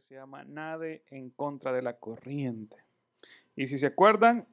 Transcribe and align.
se 0.00 0.14
llama 0.14 0.44
Nade 0.44 1.02
en 1.10 1.30
contra 1.30 1.72
de 1.72 1.80
la 1.80 1.94
corriente. 1.94 2.76
Y 3.54 3.66
si 3.66 3.78
se 3.78 3.86
acuerdan, 3.86 4.46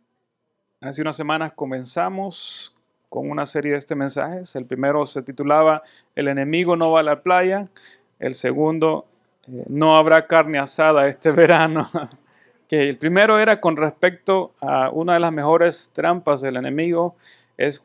hace 0.79 1.01
unas 1.01 1.17
semanas 1.17 1.51
comenzamos 1.53 2.77
con 3.09 3.29
una 3.29 3.45
serie 3.45 3.73
de 3.73 3.77
este 3.77 3.95
mensajes. 3.95 4.55
El 4.55 4.65
primero 4.65 5.05
se 5.05 5.21
titulaba 5.21 5.83
El 6.15 6.29
enemigo 6.29 6.77
no 6.77 6.91
va 6.91 7.01
a 7.01 7.03
la 7.03 7.23
playa. 7.23 7.67
El 8.19 8.35
segundo, 8.35 9.05
eh, 9.47 9.65
no 9.67 9.97
habrá 9.97 10.27
carne 10.27 10.59
asada 10.59 11.07
este 11.07 11.31
verano. 11.33 11.89
que 12.69 12.89
el 12.89 12.97
primero 12.97 13.37
era 13.37 13.59
con 13.59 13.75
respecto 13.75 14.53
a 14.61 14.91
una 14.91 15.15
de 15.15 15.19
las 15.19 15.33
mejores 15.33 15.91
trampas 15.93 16.39
del 16.39 16.55
enemigo 16.55 17.17
es 17.57 17.83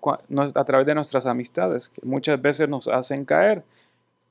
a 0.54 0.64
través 0.64 0.86
de 0.86 0.94
nuestras 0.94 1.26
amistades, 1.26 1.88
que 1.88 2.00
muchas 2.06 2.40
veces 2.40 2.68
nos 2.68 2.86
hacen 2.86 3.24
caer 3.24 3.64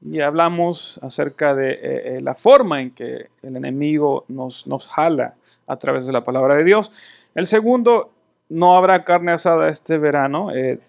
y 0.02 0.22
hablamos 0.22 1.00
acerca 1.02 1.56
de 1.56 1.72
eh, 1.72 1.78
eh, 1.82 2.22
la 2.22 2.36
forma 2.36 2.82
en 2.82 2.92
que 2.92 3.30
el 3.42 3.56
enemigo 3.56 4.26
nos, 4.28 4.68
nos 4.68 4.88
jala 4.88 5.36
a 5.66 5.78
través 5.78 6.06
de 6.06 6.14
la 6.14 6.24
palabra 6.24 6.56
de 6.56 6.64
Dios. 6.64 6.92
El 7.36 7.46
segundo, 7.46 8.12
no 8.50 8.78
habrá 8.78 9.04
carne 9.04 9.32
asada 9.32 9.70
este 9.70 9.98
verano, 9.98 10.52
eh, 10.56 10.80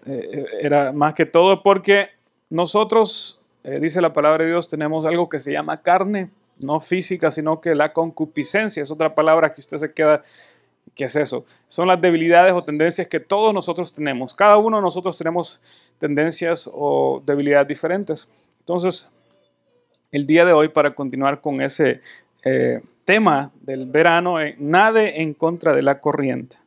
era 0.61 0.93
más 0.93 1.13
que 1.13 1.25
todo 1.25 1.61
porque 1.61 2.09
nosotros, 2.49 3.41
dice 3.63 3.99
la 3.99 4.13
palabra 4.13 4.45
de 4.45 4.51
Dios, 4.51 4.69
tenemos 4.69 5.05
algo 5.05 5.27
que 5.27 5.39
se 5.39 5.51
llama 5.51 5.81
carne, 5.81 6.29
no 6.57 6.79
física, 6.79 7.31
sino 7.31 7.59
que 7.59 7.75
la 7.75 7.91
concupiscencia, 7.91 8.81
es 8.81 8.91
otra 8.91 9.13
palabra 9.13 9.53
que 9.53 9.61
usted 9.61 9.77
se 9.77 9.93
queda, 9.93 10.23
¿qué 10.95 11.05
es 11.05 11.15
eso? 11.15 11.45
Son 11.67 11.87
las 11.87 11.99
debilidades 11.99 12.53
o 12.53 12.63
tendencias 12.63 13.07
que 13.07 13.19
todos 13.19 13.53
nosotros 13.53 13.93
tenemos. 13.93 14.33
Cada 14.33 14.57
uno 14.57 14.77
de 14.77 14.83
nosotros 14.83 15.17
tenemos 15.17 15.61
tendencias 15.99 16.69
o 16.71 17.21
debilidades 17.25 17.67
diferentes. 17.67 18.29
Entonces, 18.69 19.11
el 20.11 20.27
día 20.27 20.45
de 20.45 20.53
hoy, 20.53 20.67
para 20.67 20.93
continuar 20.93 21.41
con 21.41 21.59
ese 21.59 22.01
eh, 22.45 22.81
tema 23.03 23.51
del 23.61 23.87
verano, 23.87 24.39
eh, 24.39 24.55
nade 24.59 25.23
en 25.23 25.33
contra 25.33 25.73
de 25.73 25.81
la 25.81 25.99
corriente. 25.99 26.57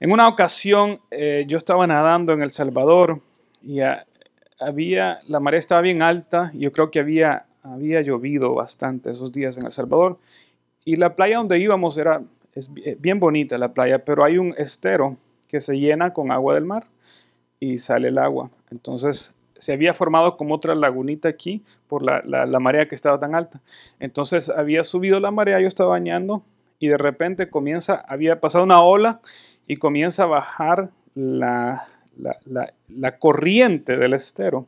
En 0.00 0.10
una 0.10 0.26
ocasión, 0.26 0.98
eh, 1.12 1.44
yo 1.46 1.58
estaba 1.58 1.86
nadando 1.86 2.32
en 2.32 2.42
El 2.42 2.50
Salvador 2.50 3.20
y 3.62 3.82
había, 4.58 5.20
la 5.28 5.38
marea 5.38 5.60
estaba 5.60 5.80
bien 5.80 6.02
alta, 6.02 6.50
y 6.52 6.62
yo 6.62 6.72
creo 6.72 6.90
que 6.90 6.98
había, 6.98 7.46
había 7.62 8.02
llovido 8.02 8.52
bastante 8.52 9.12
esos 9.12 9.30
días 9.30 9.56
en 9.56 9.66
El 9.66 9.72
Salvador, 9.72 10.18
y 10.84 10.96
la 10.96 11.14
playa 11.14 11.36
donde 11.36 11.60
íbamos 11.60 11.96
era 11.98 12.20
es 12.52 12.68
bien 12.74 13.20
bonita 13.20 13.58
la 13.58 13.72
playa, 13.72 14.04
pero 14.04 14.24
hay 14.24 14.38
un 14.38 14.52
estero 14.58 15.18
que 15.46 15.60
se 15.60 15.78
llena 15.78 16.12
con 16.12 16.32
agua 16.32 16.54
del 16.54 16.64
mar 16.64 16.84
y 17.60 17.78
sale 17.78 18.08
el 18.08 18.18
agua. 18.18 18.50
Entonces 18.72 19.36
se 19.58 19.72
había 19.72 19.94
formado 19.94 20.36
como 20.36 20.54
otra 20.54 20.74
lagunita 20.74 21.28
aquí 21.28 21.62
por 21.88 22.02
la, 22.02 22.22
marea 22.60 22.88
que 22.88 22.94
estaba 22.94 23.18
tan 23.18 23.34
alta. 23.34 23.60
Entonces 24.00 24.48
había 24.48 24.84
subido 24.84 25.20
la 25.20 25.30
marea, 25.30 25.60
yo 25.60 25.68
estaba 25.68 25.90
bañando 25.90 26.42
y 26.78 26.88
de 26.88 26.98
repente 26.98 27.50
comienza, 27.50 28.04
había 28.08 28.40
pasado 28.40 28.64
una 28.64 28.82
ola 28.82 29.20
y 29.66 29.76
comienza 29.76 30.24
a 30.24 30.26
bajar 30.26 30.90
la, 31.14 31.86
la, 32.18 33.18
corriente 33.18 33.96
del 33.96 34.14
estero 34.14 34.66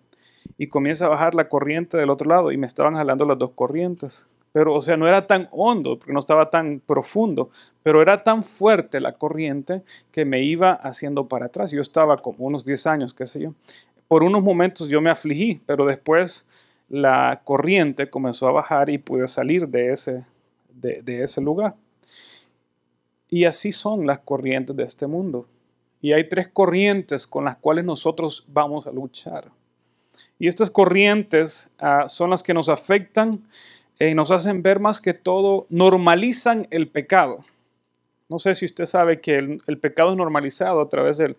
y 0.56 0.68
comienza 0.68 1.06
a 1.06 1.10
bajar 1.10 1.34
la 1.34 1.48
corriente 1.48 1.96
del 1.96 2.10
otro 2.10 2.28
lado 2.28 2.52
y 2.52 2.56
me 2.56 2.66
estaban 2.66 2.94
jalando 2.94 3.26
las 3.26 3.38
dos 3.38 3.50
corrientes. 3.54 4.28
Pero, 4.52 4.72
o 4.72 4.80
sea, 4.80 4.96
no 4.96 5.06
era 5.06 5.26
tan 5.26 5.50
hondo, 5.50 5.98
porque 5.98 6.14
no 6.14 6.18
estaba 6.18 6.48
tan 6.48 6.80
profundo, 6.80 7.50
pero 7.82 8.00
era 8.00 8.24
tan 8.24 8.42
fuerte 8.42 9.00
la 9.00 9.12
corriente 9.12 9.82
que 10.10 10.24
me 10.24 10.42
iba 10.42 10.72
haciendo 10.72 11.28
para 11.28 11.46
atrás. 11.46 11.72
Yo 11.72 11.82
estaba 11.82 12.22
como 12.22 12.46
unos 12.46 12.64
10 12.64 12.86
años, 12.86 13.12
qué 13.12 13.26
sé 13.26 13.40
yo 13.40 13.52
por 14.08 14.22
unos 14.22 14.42
momentos 14.42 14.88
yo 14.88 15.00
me 15.00 15.10
afligí, 15.10 15.60
pero 15.66 15.84
después 15.86 16.46
la 16.88 17.40
corriente 17.44 18.08
comenzó 18.08 18.48
a 18.48 18.52
bajar 18.52 18.90
y 18.90 18.98
pude 18.98 19.26
salir 19.26 19.68
de 19.68 19.92
ese, 19.92 20.24
de, 20.72 21.22
ese 21.22 21.40
lugar. 21.40 21.74
Y 23.28 23.44
así 23.44 23.72
son 23.72 24.06
las 24.06 24.20
corrientes 24.20 24.76
de 24.76 24.84
este 24.84 25.06
mundo. 25.06 25.46
Y 26.00 26.12
hay 26.12 26.28
tres 26.28 26.48
corrientes 26.48 27.26
con 27.26 27.44
las 27.44 27.56
cuales 27.56 27.84
nosotros 27.84 28.44
vamos 28.48 28.86
a 28.86 28.92
luchar. 28.92 29.50
Y 30.38 30.46
estas 30.46 30.70
corrientes 30.70 31.74
ah, 31.78 32.08
son 32.08 32.30
las 32.30 32.42
que 32.42 32.54
nos 32.54 32.68
afectan 32.68 33.42
y 33.98 34.14
nos 34.14 34.30
hacen 34.30 34.62
ver 34.62 34.78
más 34.78 35.00
que 35.00 35.14
todo, 35.14 35.66
normalizan 35.70 36.68
el 36.70 36.86
pecado. 36.86 37.44
No 38.28 38.38
sé 38.38 38.54
si 38.54 38.66
usted 38.66 38.84
sabe 38.84 39.20
que 39.20 39.38
el, 39.38 39.78
pecado 39.80 40.10
es 40.10 40.16
normalizado 40.16 40.80
a 40.80 40.88
través 40.88 41.16
de, 41.16 41.34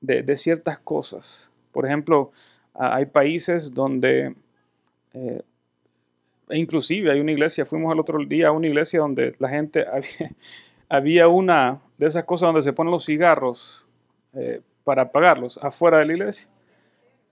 de 0.00 0.36
ciertas 0.36 0.78
cosas. 0.78 1.50
Por 1.74 1.84
ejemplo, 1.84 2.30
hay 2.72 3.04
países 3.06 3.74
donde, 3.74 4.34
eh, 5.12 5.42
e 6.48 6.58
inclusive 6.58 7.10
hay 7.10 7.20
una 7.20 7.32
iglesia, 7.32 7.66
fuimos 7.66 7.92
el 7.92 8.00
otro 8.00 8.18
día 8.24 8.48
a 8.48 8.52
una 8.52 8.68
iglesia 8.68 9.00
donde 9.00 9.34
la 9.38 9.48
gente, 9.48 9.84
había, 10.88 11.28
una 11.28 11.80
de 11.98 12.06
esas 12.06 12.24
cosas 12.24 12.46
donde 12.46 12.62
se 12.62 12.72
ponen 12.72 12.92
los 12.92 13.04
cigarros 13.04 13.86
eh, 14.32 14.60
para 14.84 15.02
apagarlos 15.02 15.58
afuera 15.62 15.98
de 15.98 16.06
la 16.06 16.12
iglesia. 16.12 16.50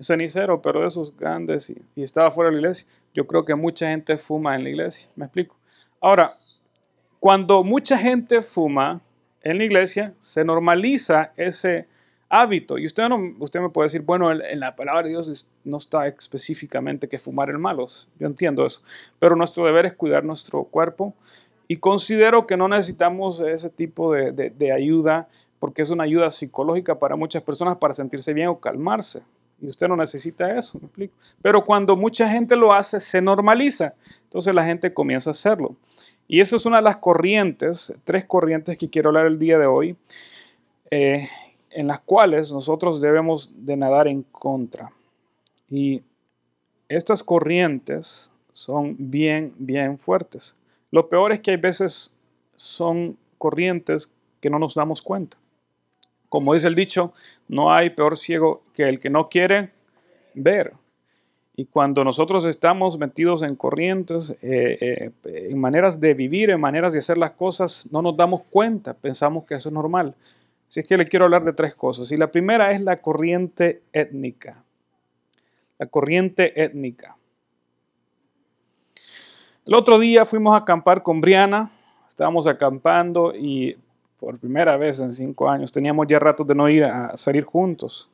Cenicero, 0.00 0.60
pero 0.60 0.80
de 0.80 0.88
esos 0.88 1.16
grandes 1.16 1.70
y, 1.70 1.80
y 1.94 2.02
estaba 2.02 2.32
fuera 2.32 2.50
de 2.50 2.56
la 2.56 2.60
iglesia. 2.62 2.88
Yo 3.14 3.24
creo 3.26 3.44
que 3.44 3.54
mucha 3.54 3.88
gente 3.88 4.18
fuma 4.18 4.56
en 4.56 4.64
la 4.64 4.70
iglesia, 4.70 5.08
me 5.14 5.26
explico. 5.26 5.56
Ahora, 6.00 6.36
cuando 7.20 7.62
mucha 7.62 7.96
gente 7.96 8.42
fuma 8.42 9.00
en 9.42 9.58
la 9.58 9.64
iglesia, 9.64 10.14
se 10.18 10.44
normaliza 10.44 11.32
ese, 11.36 11.86
hábito. 12.32 12.78
Y 12.78 12.86
usted, 12.86 13.08
no, 13.08 13.34
usted 13.38 13.60
me 13.60 13.68
puede 13.68 13.86
decir, 13.86 14.00
bueno, 14.00 14.32
en, 14.32 14.58
la 14.58 14.74
palabra 14.74 15.02
de 15.02 15.10
Dios 15.10 15.52
no 15.64 15.76
está 15.76 16.06
específicamente 16.08 17.06
que 17.06 17.18
fumar 17.18 17.50
el 17.50 17.58
malos. 17.58 18.08
Yo 18.18 18.26
entiendo 18.26 18.64
eso. 18.64 18.80
Pero 19.18 19.36
nuestro 19.36 19.66
deber 19.66 19.84
es 19.84 19.92
cuidar 19.92 20.24
nuestro 20.24 20.64
cuerpo. 20.64 21.14
Y 21.68 21.76
considero 21.76 22.46
que 22.46 22.56
no 22.56 22.68
necesitamos 22.68 23.38
ese 23.40 23.68
tipo 23.68 24.12
de, 24.12 24.32
de, 24.32 24.72
ayuda 24.72 25.28
porque 25.58 25.82
es 25.82 25.90
una 25.90 26.04
ayuda 26.04 26.30
psicológica 26.30 26.98
para 26.98 27.16
muchas 27.16 27.42
personas 27.42 27.76
para 27.76 27.92
sentirse 27.92 28.32
bien 28.32 28.48
o 28.48 28.58
calmarse. 28.58 29.22
Y 29.60 29.68
usted 29.68 29.86
no 29.86 29.96
necesita 29.96 30.56
eso, 30.58 30.78
me 30.80 30.86
explico. 30.86 31.14
Pero 31.42 31.64
cuando 31.64 31.96
mucha 31.96 32.28
gente 32.28 32.56
lo 32.56 32.72
hace, 32.72 32.98
se 32.98 33.20
normaliza. 33.20 33.94
Entonces 34.24 34.54
la 34.54 34.64
gente 34.64 34.92
comienza 34.92 35.30
a 35.30 35.32
hacerlo. 35.32 35.76
Y 36.26 36.40
esa 36.40 36.56
es 36.56 36.64
una 36.64 36.78
de 36.78 36.82
las 36.82 36.96
corrientes, 36.96 38.00
tres 38.04 38.24
corrientes 38.24 38.78
que 38.78 38.88
quiero 38.88 39.10
hablar 39.10 39.26
el 39.26 39.38
día 39.38 39.58
de 39.58 39.66
hoy. 39.66 39.96
Eh, 40.90 41.28
en 41.74 41.86
las 41.86 42.00
cuales 42.00 42.52
nosotros 42.52 43.00
debemos 43.00 43.52
de 43.54 43.76
nadar 43.76 44.08
en 44.08 44.22
contra. 44.22 44.92
Y 45.70 46.02
estas 46.88 47.22
corrientes 47.22 48.30
son 48.52 48.96
bien, 48.98 49.54
bien 49.58 49.98
fuertes. 49.98 50.58
Lo 50.90 51.08
peor 51.08 51.32
es 51.32 51.40
que 51.40 51.52
hay 51.52 51.56
veces 51.56 52.18
son 52.54 53.16
corrientes 53.38 54.14
que 54.40 54.50
no 54.50 54.58
nos 54.58 54.74
damos 54.74 55.00
cuenta. 55.00 55.36
Como 56.28 56.54
dice 56.54 56.68
el 56.68 56.74
dicho, 56.74 57.12
no 57.48 57.72
hay 57.72 57.90
peor 57.90 58.16
ciego 58.16 58.62
que 58.74 58.88
el 58.88 59.00
que 59.00 59.10
no 59.10 59.28
quiere 59.28 59.70
ver. 60.34 60.74
Y 61.54 61.66
cuando 61.66 62.04
nosotros 62.04 62.44
estamos 62.46 62.98
metidos 62.98 63.42
en 63.42 63.56
corrientes, 63.56 64.30
eh, 64.42 64.78
eh, 64.80 65.10
en 65.50 65.60
maneras 65.60 66.00
de 66.00 66.14
vivir, 66.14 66.50
en 66.50 66.60
maneras 66.60 66.94
de 66.94 67.00
hacer 67.00 67.18
las 67.18 67.32
cosas, 67.32 67.88
no 67.90 68.00
nos 68.00 68.16
damos 68.16 68.42
cuenta, 68.48 68.94
pensamos 68.94 69.44
que 69.44 69.54
eso 69.54 69.68
es 69.68 69.72
normal. 69.74 70.14
Así 70.72 70.80
es 70.80 70.88
que 70.88 70.96
le 70.96 71.04
quiero 71.04 71.26
hablar 71.26 71.44
de 71.44 71.52
tres 71.52 71.74
cosas. 71.74 72.10
Y 72.12 72.16
la 72.16 72.32
primera 72.32 72.70
es 72.70 72.80
la 72.80 72.96
corriente 72.96 73.82
étnica. 73.92 74.64
La 75.76 75.84
corriente 75.84 76.64
étnica. 76.64 77.14
El 79.66 79.74
otro 79.74 79.98
día 79.98 80.24
fuimos 80.24 80.54
a 80.54 80.62
acampar 80.62 81.02
con 81.02 81.20
Briana. 81.20 81.70
Estábamos 82.08 82.46
acampando 82.46 83.34
y 83.36 83.76
por 84.18 84.38
primera 84.38 84.78
vez 84.78 84.98
en 85.00 85.12
cinco 85.12 85.46
años 85.50 85.70
teníamos 85.70 86.06
ya 86.08 86.18
ratos 86.18 86.46
de 86.46 86.54
no 86.54 86.66
ir 86.70 86.84
a 86.84 87.18
salir 87.18 87.44
juntos. 87.44 88.08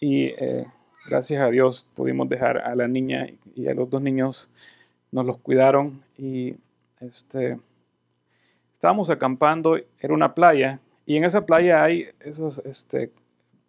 Y 0.00 0.28
eh, 0.28 0.66
gracias 1.06 1.42
a 1.42 1.50
Dios 1.50 1.90
pudimos 1.94 2.26
dejar 2.26 2.56
a 2.56 2.74
la 2.74 2.88
niña 2.88 3.26
y 3.54 3.68
a 3.68 3.74
los 3.74 3.90
dos 3.90 4.00
niños, 4.00 4.50
nos 5.12 5.26
los 5.26 5.36
cuidaron. 5.36 6.02
Y 6.16 6.56
este, 7.02 7.58
estábamos 8.72 9.10
acampando, 9.10 9.76
era 10.00 10.14
una 10.14 10.34
playa 10.34 10.80
y 11.06 11.16
en 11.16 11.24
esa 11.24 11.46
playa 11.46 11.84
hay 11.84 12.08
esos, 12.20 12.58
este, 12.66 13.12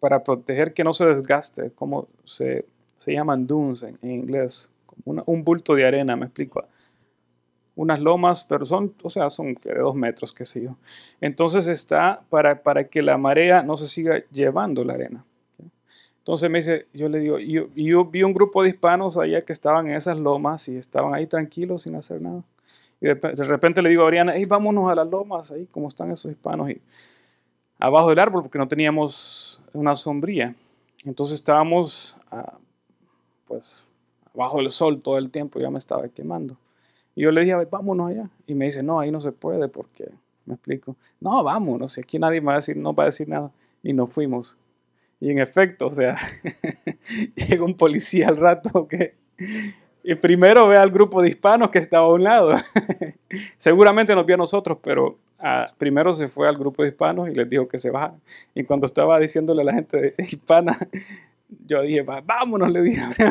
para 0.00 0.22
proteger 0.24 0.74
que 0.74 0.84
no 0.84 0.92
se 0.92 1.06
desgaste, 1.06 1.70
como 1.70 2.08
se, 2.24 2.66
se 2.96 3.12
llaman 3.12 3.46
dunes 3.46 3.84
en, 3.84 3.96
inglés, 4.02 4.70
como 4.86 5.22
un 5.24 5.44
bulto 5.44 5.74
de 5.74 5.86
arena, 5.86 6.16
me 6.16 6.26
explico. 6.26 6.64
Unas 7.76 8.00
lomas, 8.00 8.42
pero 8.42 8.66
son, 8.66 8.92
o 9.04 9.08
sea, 9.08 9.30
son 9.30 9.54
de 9.54 9.74
dos 9.74 9.94
metros, 9.94 10.32
qué 10.32 10.44
sé 10.44 10.64
yo. 10.64 10.76
Entonces 11.20 11.68
está 11.68 12.22
para, 12.28 12.60
para 12.60 12.88
que 12.88 13.02
la 13.02 13.16
marea 13.16 13.62
no 13.62 13.76
se 13.76 13.86
siga 13.86 14.24
llevando 14.32 14.84
la 14.84 14.94
arena. 14.94 15.24
Entonces 16.18 16.50
me 16.50 16.58
dice, 16.58 16.86
yo 16.92 17.08
le 17.08 17.20
digo, 17.20 17.38
yo, 17.38 17.68
yo 17.74 18.04
vi 18.04 18.24
un 18.24 18.34
grupo 18.34 18.62
de 18.64 18.70
hispanos 18.70 19.16
allá 19.16 19.42
que 19.42 19.52
estaban 19.52 19.86
en 19.86 19.94
esas 19.94 20.18
lomas 20.18 20.68
y 20.68 20.76
estaban 20.76 21.14
ahí 21.14 21.28
tranquilos 21.28 21.82
sin 21.82 21.94
hacer 21.94 22.20
nada. 22.20 22.42
Y 23.00 23.06
de, 23.06 23.14
repente 23.14 23.80
le 23.80 23.88
digo 23.88 24.04
a 24.04 24.08
Ariana, 24.08 24.32
hey, 24.34 24.44
vámonos 24.44 24.90
a 24.90 24.94
las 24.94 25.08
lomas, 25.08 25.52
ahí 25.52 25.66
como 25.66 25.88
están 25.88 26.10
esos 26.10 26.30
hispanos. 26.30 26.68
Y 26.68 26.82
abajo 27.78 28.10
del 28.10 28.18
árbol 28.18 28.42
porque 28.42 28.58
no 28.58 28.68
teníamos 28.68 29.62
una 29.72 29.94
sombría. 29.94 30.54
Entonces 31.04 31.34
estábamos, 31.34 32.18
ah, 32.30 32.58
pues, 33.46 33.84
abajo 34.34 34.58
del 34.58 34.70
sol 34.70 35.00
todo 35.00 35.18
el 35.18 35.30
tiempo, 35.30 35.60
ya 35.60 35.70
me 35.70 35.78
estaba 35.78 36.08
quemando. 36.08 36.56
Y 37.14 37.22
yo 37.22 37.30
le 37.30 37.40
dije, 37.42 37.54
vámonos 37.70 38.10
allá. 38.10 38.30
Y 38.46 38.54
me 38.54 38.66
dice, 38.66 38.82
no, 38.82 39.00
ahí 39.00 39.10
no 39.10 39.20
se 39.20 39.32
puede 39.32 39.68
porque, 39.68 40.10
me 40.44 40.54
explico, 40.54 40.96
no, 41.20 41.42
vámonos, 41.42 41.92
si 41.92 42.00
aquí 42.00 42.18
nadie 42.18 42.40
me 42.40 42.48
va 42.48 42.52
a 42.54 42.56
decir, 42.56 42.76
no 42.76 42.94
va 42.94 43.04
a 43.04 43.06
decir 43.06 43.28
nada. 43.28 43.50
Y 43.82 43.92
nos 43.92 44.10
fuimos. 44.10 44.56
Y 45.20 45.30
en 45.30 45.38
efecto, 45.38 45.86
o 45.86 45.90
sea, 45.90 46.16
llega 47.34 47.64
un 47.64 47.74
policía 47.74 48.28
al 48.28 48.36
rato 48.36 48.86
que 48.88 49.14
y 50.08 50.14
primero 50.14 50.66
ve 50.66 50.78
al 50.78 50.90
grupo 50.90 51.20
de 51.20 51.28
hispanos 51.28 51.68
que 51.68 51.78
estaba 51.78 52.06
a 52.06 52.14
un 52.14 52.24
lado. 52.24 52.54
Seguramente 53.58 54.14
nos 54.14 54.24
vio 54.24 54.36
a 54.36 54.38
nosotros, 54.38 54.78
pero 54.82 55.18
ah, 55.38 55.70
primero 55.76 56.14
se 56.14 56.28
fue 56.28 56.48
al 56.48 56.56
grupo 56.56 56.82
de 56.82 56.88
hispanos 56.88 57.28
y 57.28 57.34
les 57.34 57.46
dijo 57.46 57.68
que 57.68 57.78
se 57.78 57.90
bajaran. 57.90 58.18
Y 58.54 58.64
cuando 58.64 58.86
estaba 58.86 59.18
diciéndole 59.18 59.60
a 59.60 59.64
la 59.66 59.74
gente 59.74 60.14
hispana, 60.16 60.78
yo 61.66 61.82
dije, 61.82 62.06
vámonos, 62.24 62.70
le 62.70 62.80
dije. 62.80 63.02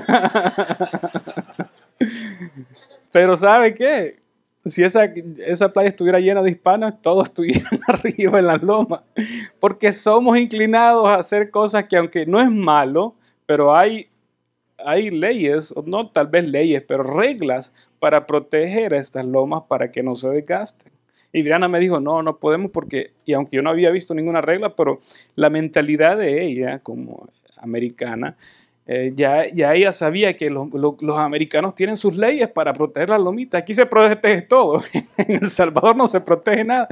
pero 3.12 3.35
¿sabe 3.35 3.74
qué? 3.74 4.19
Si 4.63 4.83
esa, 4.83 5.06
esa 5.47 5.74
playa 5.74 5.89
estuviera 5.89 6.19
llena 6.19 6.44
de 6.44 6.51
hispanos, 6.51 6.94
todos 7.01 7.29
estuvieran 7.29 7.79
arriba 7.88 8.38
en 8.38 8.45
la 8.45 8.57
loma. 8.57 9.01
Porque 9.59 9.94
somos 9.94 10.38
inclinados 10.38 11.07
a 11.07 11.15
hacer 11.15 11.50
cosas 11.50 11.85
que 11.85 11.97
aunque 11.97 12.27
no 12.27 12.39
es 12.39 12.51
malo, 12.51 13.15
pero 13.47 13.75
hay 13.75 14.09
hay 14.77 15.09
leyes, 15.09 15.74
no 15.85 16.09
tal 16.09 16.27
vez 16.27 16.45
leyes, 16.45 16.83
pero 16.88 17.03
reglas 17.03 17.74
para 18.00 18.27
proteger 18.27 18.94
a 18.94 18.97
estas 18.97 19.25
lomas 19.25 19.63
para 19.68 19.91
que 19.91 20.03
no 20.03 20.15
se 20.15 20.29
desgasten. 20.29 20.91
Y 21.33 21.41
Diana 21.41 21.68
me 21.68 21.79
dijo, 21.79 22.00
no, 22.00 22.24
no 22.24 22.38
podemos 22.38 22.71
porque, 22.71 23.12
y 23.25 23.33
aunque 23.33 23.57
yo 23.57 23.62
no 23.62 23.69
había 23.69 23.91
visto 23.91 24.13
ninguna 24.13 24.41
regla, 24.41 24.75
pero 24.75 25.01
la 25.35 25.50
mentalidad 25.50 26.18
de 26.18 26.44
ella 26.44 26.79
como 26.79 27.29
americana, 27.57 28.38
eh, 28.89 29.12
ya, 29.13 29.45
ya 29.53 29.74
ella 29.74 29.91
sabía 29.91 30.38
que 30.38 30.50
los, 30.50 30.69
americanos 31.18 31.75
tienen 31.75 31.97
sus 31.97 32.15
leyes 32.15 32.47
para 32.47 32.71
proteger 32.71 33.09
las 33.09 33.19
lomitas. 33.19 33.62
Aquí 33.62 33.74
se 33.74 33.85
protege 33.85 34.41
todo. 34.44 34.81
en 35.18 35.31
El 35.44 35.47
Salvador 35.47 35.95
no 35.95 36.07
se 36.07 36.21
protege 36.21 36.63
nada. 36.63 36.88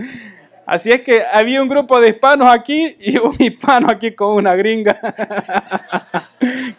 Así 0.65 0.91
es 0.91 1.01
que 1.01 1.23
había 1.31 1.61
un 1.61 1.69
grupo 1.69 2.01
de 2.01 2.09
hispanos 2.09 2.47
aquí 2.47 2.97
y 2.99 3.17
un 3.17 3.35
hispano 3.39 3.89
aquí 3.89 4.13
con 4.13 4.35
una 4.35 4.55
gringa 4.55 4.99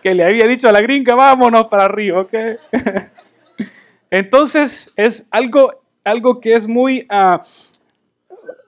que 0.02 0.14
le 0.14 0.24
había 0.24 0.46
dicho 0.46 0.68
a 0.68 0.72
la 0.72 0.80
gringa, 0.80 1.14
vámonos 1.14 1.66
para 1.66 1.84
arriba, 1.84 2.22
¿ok? 2.22 2.34
Entonces 4.10 4.92
es 4.96 5.28
algo, 5.30 5.82
algo 6.02 6.40
que 6.40 6.54
es 6.54 6.66
muy, 6.66 7.06
uh, 7.10 7.38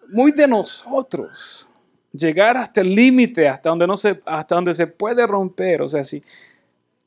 muy 0.08 0.30
de 0.32 0.46
nosotros. 0.46 1.70
Llegar 2.12 2.56
hasta 2.56 2.80
el 2.80 2.94
límite, 2.94 3.48
hasta, 3.48 3.70
donde 3.70 3.86
no 3.86 3.96
se, 3.96 4.20
hasta 4.24 4.54
donde 4.54 4.72
se 4.72 4.86
puede 4.86 5.26
romper, 5.26 5.82
o 5.82 5.88
sea, 5.88 6.04
sí, 6.04 6.22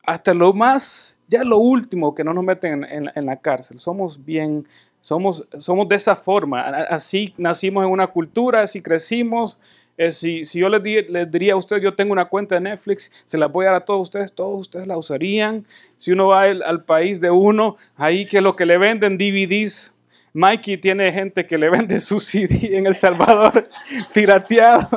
hasta 0.04 0.32
lo 0.32 0.52
más, 0.52 1.18
ya 1.28 1.44
lo 1.44 1.58
último 1.58 2.14
que 2.14 2.24
no 2.24 2.32
nos 2.32 2.44
meten 2.44 2.84
en, 2.84 3.10
en 3.14 3.26
la 3.26 3.36
cárcel. 3.36 3.78
Somos 3.78 4.22
bien 4.24 4.64
somos, 5.02 5.46
somos 5.58 5.88
de 5.88 5.96
esa 5.96 6.16
forma. 6.16 6.62
Así 6.62 7.34
nacimos 7.36 7.84
en 7.84 7.90
una 7.90 8.06
cultura, 8.06 8.62
así 8.62 8.80
crecimos. 8.80 9.60
Eh, 9.98 10.10
si, 10.10 10.44
si, 10.44 10.60
yo 10.60 10.68
les, 10.68 10.82
diría 11.30 11.52
a 11.52 11.56
ustedes, 11.56 11.82
yo 11.82 11.94
tengo 11.94 12.12
una 12.12 12.24
cuenta 12.24 12.54
de 12.54 12.62
Netflix, 12.62 13.12
se 13.26 13.36
la 13.36 13.46
voy 13.46 13.66
a 13.66 13.72
dar 13.72 13.82
a 13.82 13.84
todos 13.84 14.00
ustedes, 14.00 14.32
todos 14.32 14.60
ustedes 14.60 14.86
la 14.86 14.96
usarían. 14.96 15.66
Si 15.98 16.12
uno 16.12 16.28
va 16.28 16.44
al, 16.44 16.84
país 16.84 17.20
de 17.20 17.30
uno, 17.30 17.76
ahí 17.96 18.24
que 18.26 18.40
lo 18.40 18.56
que 18.56 18.64
le 18.64 18.78
venden 18.78 19.18
DVDs, 19.18 19.98
Mikey 20.32 20.78
tiene 20.78 21.12
gente 21.12 21.44
que 21.44 21.58
le 21.58 21.68
vende 21.68 22.00
su 22.00 22.20
CD 22.20 22.76
en 22.78 22.86
El 22.86 22.94
Salvador 22.94 23.68
pirateado. 24.14 24.88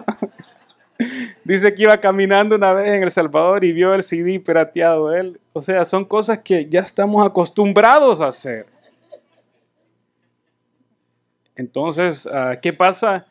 Dice 1.44 1.74
que 1.74 1.84
iba 1.84 1.98
caminando 2.00 2.56
una 2.56 2.74
vez 2.74 2.90
en 2.90 3.04
El 3.04 3.12
Salvador 3.12 3.66
y 3.66 3.74
vio 3.74 3.94
el 3.94 4.04
CD 4.04 4.40
pirateado 4.40 5.14
él. 5.14 5.42
O 5.52 5.62
sea, 5.62 5.84
son 5.84 6.06
cosas 6.06 6.40
que 6.40 6.68
ya 6.70 6.82
estamos 6.82 7.26
acostumbrados 7.26 8.22
a 8.22 8.28
hacer. 8.28 8.75
Entonces, 11.56 12.28
ah, 12.28 12.60
¿qué 12.62 12.74
pasa? 12.74 13.26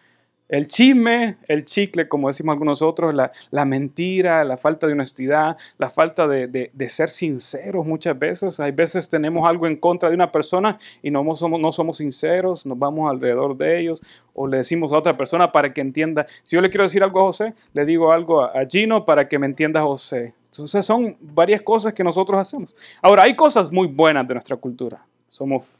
El 0.46 0.68
chisme, 0.68 1.38
el 1.48 1.64
chicle, 1.64 2.06
como 2.06 2.28
decimos 2.28 2.52
algunos 2.52 2.82
otros, 2.82 3.14
la, 3.14 3.64
mentira, 3.64 4.44
la 4.44 4.58
falta 4.58 4.86
de 4.86 4.92
honestidad, 4.92 5.56
la 5.78 5.88
falta 5.88 6.28
de, 6.28 6.70
ser 6.86 7.08
sinceros 7.08 7.86
muchas 7.86 8.18
veces. 8.18 8.60
Hay 8.60 8.72
veces 8.72 9.08
tenemos 9.08 9.46
algo 9.48 9.66
en 9.66 9.76
contra 9.76 10.10
de 10.10 10.14
una 10.14 10.30
persona 10.30 10.78
y 11.02 11.10
no 11.10 11.24
somos 11.34 11.96
sinceros, 11.96 12.66
nos 12.66 12.78
vamos 12.78 13.10
alrededor 13.10 13.56
de 13.56 13.80
ellos 13.80 14.02
o 14.34 14.46
le 14.46 14.58
decimos 14.58 14.92
a 14.92 14.98
otra 14.98 15.16
persona 15.16 15.50
para 15.50 15.72
que 15.72 15.80
entienda. 15.80 16.26
Si 16.42 16.56
yo 16.56 16.60
le 16.60 16.68
quiero 16.68 16.84
decir 16.84 17.02
algo 17.02 17.20
a 17.20 17.24
José, 17.24 17.54
le 17.72 17.86
digo 17.86 18.12
algo 18.12 18.42
a 18.42 18.66
Gino 18.68 19.06
para 19.06 19.26
que 19.26 19.38
me 19.38 19.46
entienda 19.46 19.80
José. 19.80 20.34
Entonces 20.52 20.84
son 20.84 21.16
varias 21.20 21.62
cosas 21.62 21.94
que 21.94 22.04
nosotros 22.04 22.38
hacemos. 22.38 22.74
Ahora, 23.02 23.24
hay 23.24 23.34
cosas 23.34 23.72
muy 23.72 23.88
buenas 23.88 24.28
de 24.28 24.34
nuestra 24.34 24.56
cultura. 24.56 25.04
Somos 25.26 25.74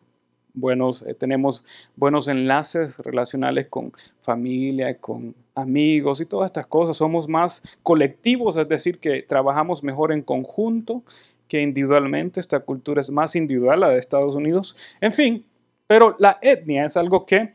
buenos, 0.55 1.03
eh, 1.03 1.15
tenemos 1.15 1.65
buenos 1.97 2.29
enlaces 2.29 2.99
relacionales 2.99 3.67
con 3.69 3.93
familia, 4.23 4.97
con 4.99 5.35
amigos 5.55 6.21
y 6.21 6.27
todas 6.27 6.47
estas 6.47 6.67
cosas. 6.67 6.97
Somos 6.97 7.29
más 7.29 7.77
colectivos, 7.83 8.57
es 8.57 8.69
decir, 8.69 8.99
que 8.99 9.23
trabajamos 9.23 9.83
mejor 9.83 10.13
en 10.13 10.23
conjunto 10.23 11.03
que 11.49 11.61
individualmente. 11.61 12.41
Esta 12.41 12.61
cultura 12.61 13.01
es 13.01 13.11
más 13.11 13.37
individual, 13.37 13.81
la 13.81 13.91
de 13.91 13.99
Estados 13.99 14.35
Unidos. 14.35 14.77
En 15.01 15.13
fin, 15.13 15.45
pero 15.87 16.17
la 16.19 16.39
etnia 16.41 16.87
es 16.87 16.97
algo 16.97 17.27
que 17.27 17.53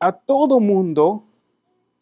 a 0.00 0.12
todo 0.12 0.60
mundo 0.60 1.24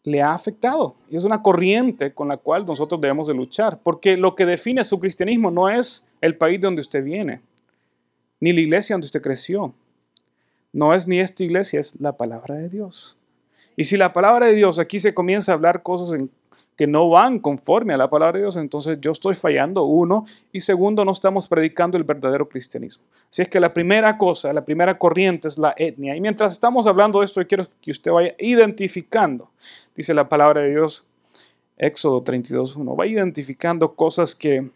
le 0.03 0.21
ha 0.21 0.33
afectado 0.33 0.95
y 1.09 1.17
es 1.17 1.25
una 1.25 1.41
corriente 1.41 2.13
con 2.13 2.29
la 2.29 2.37
cual 2.37 2.65
nosotros 2.65 3.01
debemos 3.01 3.27
de 3.27 3.33
luchar, 3.33 3.79
porque 3.83 4.15
lo 4.15 4.35
que 4.35 4.45
define 4.45 4.83
su 4.85 4.99
cristianismo 4.99 5.51
no 5.51 5.67
es 5.67 6.07
el 6.21 6.37
país 6.37 6.61
de 6.61 6.67
donde 6.67 6.81
usted 6.81 7.03
viene, 7.03 7.41
ni 8.39 8.53
la 8.53 8.61
iglesia 8.61 8.93
donde 8.93 9.05
usted 9.05 9.21
creció, 9.21 9.73
no 10.73 10.93
es 10.93 11.07
ni 11.07 11.19
esta 11.19 11.43
iglesia, 11.43 11.79
es 11.79 11.99
la 11.99 12.17
palabra 12.17 12.55
de 12.55 12.69
Dios. 12.69 13.17
Y 13.75 13.85
si 13.85 13.97
la 13.97 14.13
palabra 14.13 14.47
de 14.47 14.53
Dios 14.53 14.79
aquí 14.79 14.99
se 14.99 15.13
comienza 15.13 15.51
a 15.51 15.55
hablar 15.55 15.83
cosas 15.83 16.19
que 16.75 16.87
no 16.87 17.09
van 17.09 17.39
conforme 17.39 17.93
a 17.93 17.97
la 17.97 18.09
palabra 18.09 18.37
de 18.37 18.43
Dios, 18.43 18.55
entonces 18.55 18.99
yo 19.01 19.11
estoy 19.11 19.35
fallando, 19.35 19.83
uno, 19.83 20.25
y 20.51 20.61
segundo, 20.61 21.03
no 21.03 21.11
estamos 21.11 21.47
predicando 21.47 21.97
el 21.97 22.03
verdadero 22.03 22.47
cristianismo. 22.47 23.03
Así 23.29 23.41
es 23.41 23.49
que 23.49 23.59
la 23.59 23.73
primera 23.73 24.17
cosa, 24.17 24.53
la 24.53 24.63
primera 24.63 24.97
corriente 24.97 25.47
es 25.47 25.57
la 25.57 25.73
etnia. 25.77 26.15
Y 26.15 26.21
mientras 26.21 26.53
estamos 26.53 26.85
hablando 26.85 27.19
de 27.19 27.25
esto, 27.25 27.41
yo 27.41 27.47
quiero 27.47 27.67
que 27.81 27.91
usted 27.91 28.11
vaya 28.11 28.35
identificando, 28.39 29.49
dice 29.95 30.13
la 30.13 30.29
palabra 30.29 30.61
de 30.61 30.69
Dios, 30.69 31.05
Éxodo 31.77 32.23
32.1, 32.23 32.99
va 32.99 33.05
identificando 33.05 33.93
cosas 33.93 34.33
que 34.33 34.69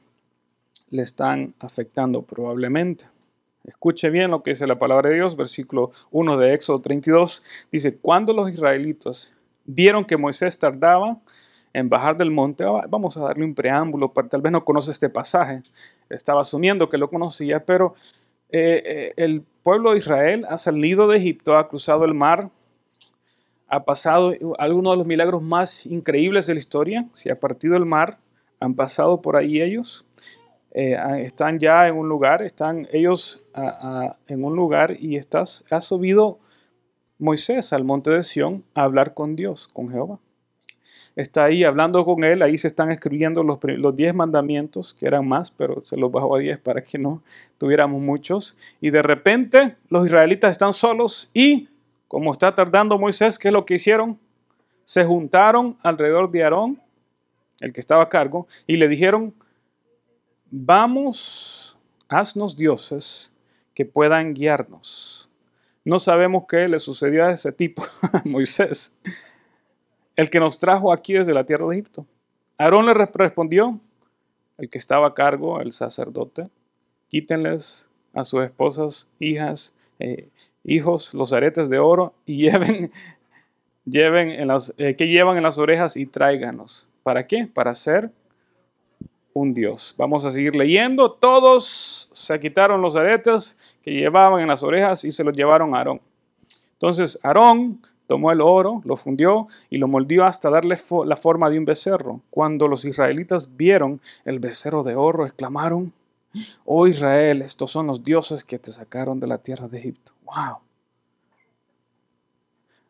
le 0.89 1.01
están 1.01 1.53
afectando 1.59 2.21
probablemente. 2.21 3.05
Escuche 3.63 4.09
bien 4.09 4.31
lo 4.31 4.41
que 4.41 4.51
dice 4.51 4.65
la 4.65 4.79
palabra 4.79 5.09
de 5.09 5.15
Dios, 5.15 5.35
versículo 5.35 5.91
1 6.09 6.37
de 6.37 6.53
Éxodo 6.53 6.81
32. 6.81 7.43
Dice, 7.71 7.99
cuando 7.99 8.33
los 8.33 8.49
israelitas 8.49 9.35
vieron 9.65 10.03
que 10.03 10.17
Moisés 10.17 10.57
tardaba 10.57 11.19
en 11.73 11.87
bajar 11.87 12.17
del 12.17 12.31
monte, 12.31 12.65
vamos 12.89 13.17
a 13.17 13.21
darle 13.21 13.45
un 13.45 13.53
preámbulo, 13.53 14.11
para, 14.11 14.27
tal 14.27 14.41
vez 14.41 14.51
no 14.51 14.65
conoce 14.65 14.91
este 14.91 15.09
pasaje, 15.09 15.61
estaba 16.09 16.41
asumiendo 16.41 16.89
que 16.89 16.97
lo 16.97 17.09
conocía, 17.09 17.63
pero 17.63 17.95
eh, 18.49 18.81
eh, 18.85 19.13
el 19.15 19.43
pueblo 19.63 19.91
de 19.91 19.99
Israel 19.99 20.45
ha 20.49 20.57
salido 20.57 21.07
de 21.07 21.17
Egipto, 21.17 21.55
ha 21.55 21.69
cruzado 21.69 22.03
el 22.03 22.13
mar, 22.13 22.49
ha 23.67 23.85
pasado 23.85 24.33
algunos 24.57 24.93
de 24.93 24.97
los 24.97 25.07
milagros 25.07 25.41
más 25.41 25.85
increíbles 25.85 26.47
de 26.47 26.55
la 26.55 26.59
historia, 26.59 27.07
se 27.13 27.31
ha 27.31 27.39
partido 27.39 27.77
el 27.77 27.85
mar, 27.85 28.17
han 28.59 28.73
pasado 28.73 29.21
por 29.21 29.37
ahí 29.37 29.61
ellos, 29.61 30.05
eh, 30.73 30.97
están 31.19 31.59
ya 31.59 31.87
en 31.87 31.95
un 31.95 32.07
lugar, 32.07 32.41
están 32.41 32.87
ellos 32.91 33.43
en 34.27 34.43
un 34.43 34.55
lugar 34.55 34.95
y 34.99 35.17
estás, 35.17 35.65
ha 35.69 35.81
subido 35.81 36.39
Moisés 37.19 37.73
al 37.73 37.83
monte 37.83 38.11
de 38.11 38.23
Sión 38.23 38.63
a 38.73 38.83
hablar 38.83 39.13
con 39.13 39.35
Dios, 39.35 39.67
con 39.67 39.89
Jehová. 39.89 40.19
Está 41.15 41.43
ahí 41.43 41.65
hablando 41.65 42.05
con 42.05 42.23
él, 42.23 42.41
ahí 42.41 42.57
se 42.57 42.67
están 42.67 42.89
escribiendo 42.89 43.43
los, 43.43 43.59
los 43.61 43.95
diez 43.95 44.15
mandamientos, 44.15 44.93
que 44.93 45.05
eran 45.05 45.27
más, 45.27 45.51
pero 45.51 45.83
se 45.83 45.97
los 45.97 46.09
bajó 46.09 46.37
a 46.37 46.39
diez 46.39 46.57
para 46.57 46.83
que 46.83 46.97
no 46.97 47.21
tuviéramos 47.57 48.01
muchos. 48.01 48.57
Y 48.79 48.91
de 48.91 49.01
repente 49.01 49.75
los 49.89 50.05
israelitas 50.05 50.51
están 50.51 50.71
solos 50.71 51.29
y, 51.33 51.67
como 52.07 52.31
está 52.31 52.55
tardando 52.55 52.97
Moisés, 52.97 53.37
¿qué 53.37 53.49
es 53.49 53.53
lo 53.53 53.65
que 53.65 53.75
hicieron? 53.75 54.17
Se 54.85 55.03
juntaron 55.03 55.77
alrededor 55.83 56.31
de 56.31 56.43
Aarón, 56.43 56.81
el 57.59 57.73
que 57.73 57.81
estaba 57.81 58.03
a 58.03 58.09
cargo, 58.09 58.47
y 58.65 58.77
le 58.77 58.87
dijeron, 58.87 59.33
vamos, 60.51 61.77
haznos 62.09 62.55
dioses 62.55 63.33
que 63.73 63.85
puedan 63.85 64.33
guiarnos. 64.33 65.29
No 65.83 65.97
sabemos 65.97 66.43
qué 66.47 66.67
le 66.67 66.77
sucedió 66.77 67.25
a 67.25 67.31
ese 67.31 67.51
tipo, 67.51 67.83
a 68.13 68.21
Moisés, 68.25 68.99
el 70.15 70.29
que 70.29 70.39
nos 70.39 70.59
trajo 70.59 70.93
aquí 70.93 71.13
desde 71.13 71.33
la 71.33 71.45
tierra 71.45 71.65
de 71.67 71.75
Egipto. 71.75 72.05
Aarón 72.57 72.85
le 72.85 72.93
respondió, 72.93 73.79
el 74.59 74.69
que 74.69 74.77
estaba 74.77 75.07
a 75.07 75.13
cargo, 75.15 75.59
el 75.61 75.73
sacerdote, 75.73 76.49
quítenles 77.07 77.89
a 78.13 78.23
sus 78.25 78.43
esposas, 78.43 79.09
hijas, 79.19 79.73
eh, 79.97 80.27
hijos, 80.63 81.15
los 81.15 81.33
aretes 81.33 81.69
de 81.69 81.79
oro 81.79 82.13
y 82.27 82.37
lleven, 82.43 82.91
lleven 83.85 84.29
en 84.29 84.49
las, 84.49 84.75
eh, 84.77 84.95
que 84.95 85.07
llevan 85.07 85.37
en 85.37 85.43
las 85.43 85.57
orejas 85.57 85.97
y 85.97 86.05
tráiganos. 86.05 86.87
¿Para 87.01 87.25
qué? 87.25 87.47
Para 87.51 87.71
hacer 87.71 88.11
un 89.33 89.53
Dios. 89.53 89.95
Vamos 89.97 90.25
a 90.25 90.31
seguir 90.31 90.55
leyendo. 90.55 91.11
Todos 91.11 92.09
se 92.13 92.39
quitaron 92.39 92.81
los 92.81 92.95
aretes, 92.95 93.59
que 93.83 93.91
llevaban 93.91 94.41
en 94.41 94.47
las 94.47 94.63
orejas 94.63 95.03
y 95.05 95.11
se 95.11 95.23
los 95.23 95.35
llevaron 95.35 95.73
a 95.73 95.79
Aarón. 95.79 96.01
Entonces 96.73 97.19
Aarón 97.23 97.81
tomó 98.07 98.31
el 98.31 98.41
oro, 98.41 98.81
lo 98.85 98.97
fundió 98.97 99.47
y 99.69 99.77
lo 99.77 99.87
moldeó 99.87 100.25
hasta 100.25 100.49
darle 100.49 100.77
la 101.05 101.17
forma 101.17 101.49
de 101.49 101.57
un 101.57 101.65
becerro. 101.65 102.21
Cuando 102.29 102.67
los 102.67 102.85
israelitas 102.85 103.55
vieron 103.55 104.01
el 104.25 104.39
becerro 104.39 104.83
de 104.83 104.95
oro, 104.95 105.25
exclamaron, 105.25 105.93
oh 106.65 106.87
Israel, 106.87 107.41
estos 107.41 107.71
son 107.71 107.87
los 107.87 108.03
dioses 108.03 108.43
que 108.43 108.59
te 108.59 108.71
sacaron 108.71 109.19
de 109.19 109.27
la 109.27 109.37
tierra 109.37 109.67
de 109.67 109.79
Egipto. 109.79 110.11
¡Wow! 110.25 110.57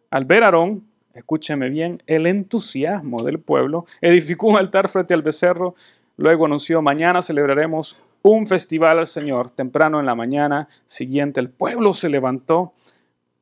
Al 0.09 0.25
ver 0.25 0.43
a 0.43 0.47
Aarón, 0.47 0.83
escúcheme 1.13 1.69
bien, 1.69 2.01
el 2.07 2.27
entusiasmo 2.27 3.23
del 3.23 3.39
pueblo, 3.39 3.85
edificó 4.01 4.47
un 4.47 4.57
altar 4.57 4.89
frente 4.89 5.13
al 5.13 5.21
becerro, 5.21 5.75
luego 6.21 6.45
anunció, 6.45 6.81
mañana 6.81 7.21
celebraremos 7.21 7.97
un 8.21 8.47
festival 8.47 8.99
al 8.99 9.07
Señor. 9.07 9.51
Temprano 9.51 9.99
en 9.99 10.05
la 10.05 10.15
mañana 10.15 10.69
siguiente 10.85 11.39
el 11.39 11.49
pueblo 11.49 11.93
se 11.93 12.09
levantó 12.09 12.71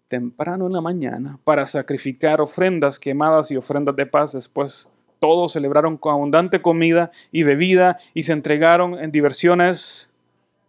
temprano 0.08 0.66
en 0.68 0.74
la 0.74 0.82
mañana 0.82 1.38
para 1.44 1.68
sacrificar 1.68 2.42
ofrendas 2.42 2.98
quemadas 2.98 3.52
y 3.52 3.58
ofrendas 3.58 3.96
de 3.96 4.06
paz. 4.06 4.34
Después 4.34 4.90
todos 5.20 5.52
celebraron 5.54 5.98
con 5.98 6.14
abundante 6.14 6.62
comida 6.62 7.12
y 7.32 7.44
bebida 7.44 8.00
y 8.14 8.24
se 8.24 8.34
entregaron 8.34 8.98
en 8.98 9.12
diversiones 9.12 10.12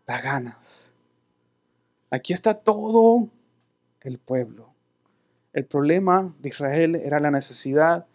paganas. 0.05 0.93
Aquí 2.11 2.33
está 2.33 2.55
todo 2.55 3.29
el 4.03 4.19
pueblo. 4.19 4.69
El 5.53 5.65
problema 5.65 6.33
de 6.41 6.49
Israel 6.49 6.97
era 6.97 7.21
la 7.21 7.31
necesidad 7.31 8.07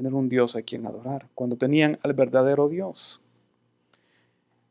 tener 0.00 0.14
un 0.14 0.30
Dios 0.30 0.56
a 0.56 0.62
quien 0.62 0.86
adorar, 0.86 1.26
cuando 1.34 1.56
tenían 1.56 1.98
al 2.02 2.14
verdadero 2.14 2.70
Dios. 2.70 3.20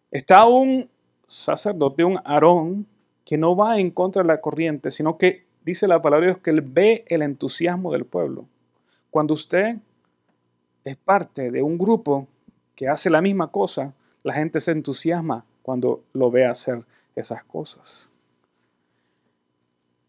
Está 0.10 0.48
un 0.48 0.90
sacerdote, 1.28 2.04
un 2.04 2.20
Aarón, 2.26 2.88
que 3.24 3.38
no 3.38 3.56
va 3.56 3.80
en 3.80 3.92
contra 3.92 4.24
de 4.24 4.28
la 4.28 4.42
corriente, 4.42 4.90
sino 4.90 5.20
que 5.20 5.46
dice 5.64 5.88
la 5.88 6.02
palabra 6.02 6.26
de 6.26 6.34
Dios 6.34 6.42
que 6.42 6.50
él 6.50 6.62
ve 6.62 7.06
el 7.10 7.22
entusiasmo 7.22 7.92
del 7.92 8.06
pueblo. 8.06 8.46
Cuando 9.12 9.36
usted 9.36 9.76
es 10.84 10.96
parte 10.96 11.52
de 11.52 11.62
un 11.62 11.78
grupo 11.78 12.28
que 12.76 12.88
hace 12.88 13.12
la 13.12 13.22
misma 13.22 13.52
cosa, 13.52 13.94
la 14.24 14.34
gente 14.34 14.60
se 14.60 14.72
entusiasma 14.72 15.46
cuando 15.62 16.02
lo 16.14 16.32
ve 16.32 16.48
hacer 16.48 16.82
esas 17.16 17.44
cosas. 17.44 18.10